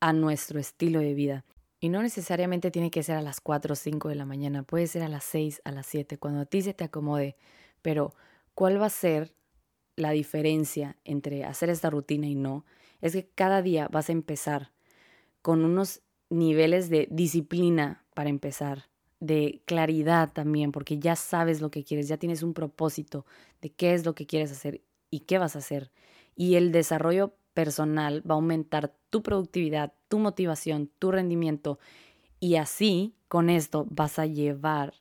a 0.00 0.12
nuestro 0.12 0.60
estilo 0.60 1.00
de 1.00 1.14
vida. 1.14 1.46
Y 1.80 1.88
no 1.90 2.02
necesariamente 2.02 2.70
tiene 2.70 2.90
que 2.90 3.02
ser 3.02 3.16
a 3.16 3.22
las 3.22 3.40
4 3.40 3.72
o 3.72 3.76
5 3.76 4.08
de 4.08 4.16
la 4.16 4.24
mañana, 4.24 4.64
puede 4.64 4.86
ser 4.86 5.02
a 5.02 5.08
las 5.08 5.24
6, 5.24 5.62
a 5.64 5.70
las 5.70 5.86
7, 5.86 6.18
cuando 6.18 6.40
a 6.40 6.46
ti 6.46 6.62
se 6.62 6.74
te 6.74 6.84
acomode. 6.84 7.36
Pero, 7.82 8.14
¿cuál 8.54 8.80
va 8.80 8.86
a 8.86 8.90
ser 8.90 9.32
la 9.96 10.10
diferencia 10.10 10.96
entre 11.04 11.44
hacer 11.44 11.70
esta 11.70 11.90
rutina 11.90 12.26
y 12.26 12.34
no? 12.34 12.64
Es 13.00 13.12
que 13.12 13.28
cada 13.34 13.62
día 13.62 13.88
vas 13.88 14.08
a 14.08 14.12
empezar 14.12 14.72
con 15.42 15.64
unos 15.64 16.02
niveles 16.30 16.90
de 16.90 17.08
disciplina 17.10 18.04
para 18.14 18.28
empezar, 18.28 18.88
de 19.20 19.62
claridad 19.64 20.32
también, 20.32 20.72
porque 20.72 20.98
ya 20.98 21.16
sabes 21.16 21.60
lo 21.60 21.70
que 21.70 21.84
quieres, 21.84 22.08
ya 22.08 22.18
tienes 22.18 22.42
un 22.42 22.54
propósito 22.54 23.24
de 23.60 23.70
qué 23.70 23.94
es 23.94 24.04
lo 24.04 24.14
que 24.14 24.26
quieres 24.26 24.52
hacer 24.52 24.82
y 25.10 25.20
qué 25.20 25.38
vas 25.38 25.56
a 25.56 25.60
hacer. 25.60 25.90
Y 26.34 26.56
el 26.56 26.72
desarrollo 26.72 27.34
personal 27.54 28.28
va 28.28 28.34
a 28.34 28.36
aumentar 28.36 28.94
tu 29.10 29.22
productividad, 29.22 29.92
tu 30.08 30.18
motivación, 30.18 30.90
tu 30.98 31.10
rendimiento 31.10 31.78
y 32.40 32.56
así 32.56 33.14
con 33.28 33.50
esto 33.50 33.86
vas 33.90 34.18
a 34.18 34.26
llevar 34.26 34.94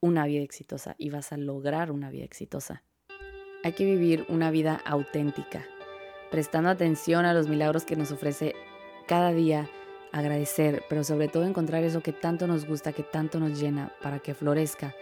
una 0.00 0.26
vida 0.26 0.42
exitosa 0.42 0.94
y 0.98 1.10
vas 1.10 1.32
a 1.32 1.36
lograr 1.36 1.90
una 1.90 2.10
vida 2.10 2.24
exitosa. 2.24 2.82
Hay 3.62 3.72
que 3.72 3.84
vivir 3.84 4.24
una 4.28 4.50
vida 4.50 4.80
auténtica, 4.86 5.66
prestando 6.30 6.70
atención 6.70 7.26
a 7.26 7.34
los 7.34 7.48
milagros 7.48 7.84
que 7.84 7.96
nos 7.96 8.10
ofrece 8.10 8.54
cada 9.06 9.32
día 9.32 9.68
agradecer, 10.12 10.82
pero 10.88 11.04
sobre 11.04 11.28
todo 11.28 11.44
encontrar 11.44 11.84
eso 11.84 12.02
que 12.02 12.12
tanto 12.12 12.46
nos 12.46 12.66
gusta, 12.66 12.92
que 12.92 13.02
tanto 13.02 13.38
nos 13.38 13.60
llena 13.60 13.92
para 14.02 14.20
que 14.20 14.34
florezca 14.34 14.94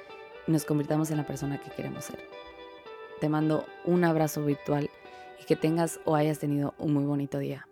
y 0.46 0.52
nos 0.52 0.64
convirtamos 0.64 1.10
en 1.10 1.18
la 1.18 1.26
persona 1.26 1.60
que 1.60 1.70
queremos 1.70 2.06
ser. 2.06 2.18
Te 3.20 3.28
mando 3.28 3.64
un 3.84 4.04
abrazo 4.04 4.44
virtual 4.44 4.90
y 5.40 5.44
que 5.44 5.56
tengas 5.56 6.00
o 6.04 6.16
hayas 6.16 6.38
tenido 6.38 6.74
un 6.78 6.92
muy 6.92 7.04
bonito 7.04 7.38
día. 7.38 7.67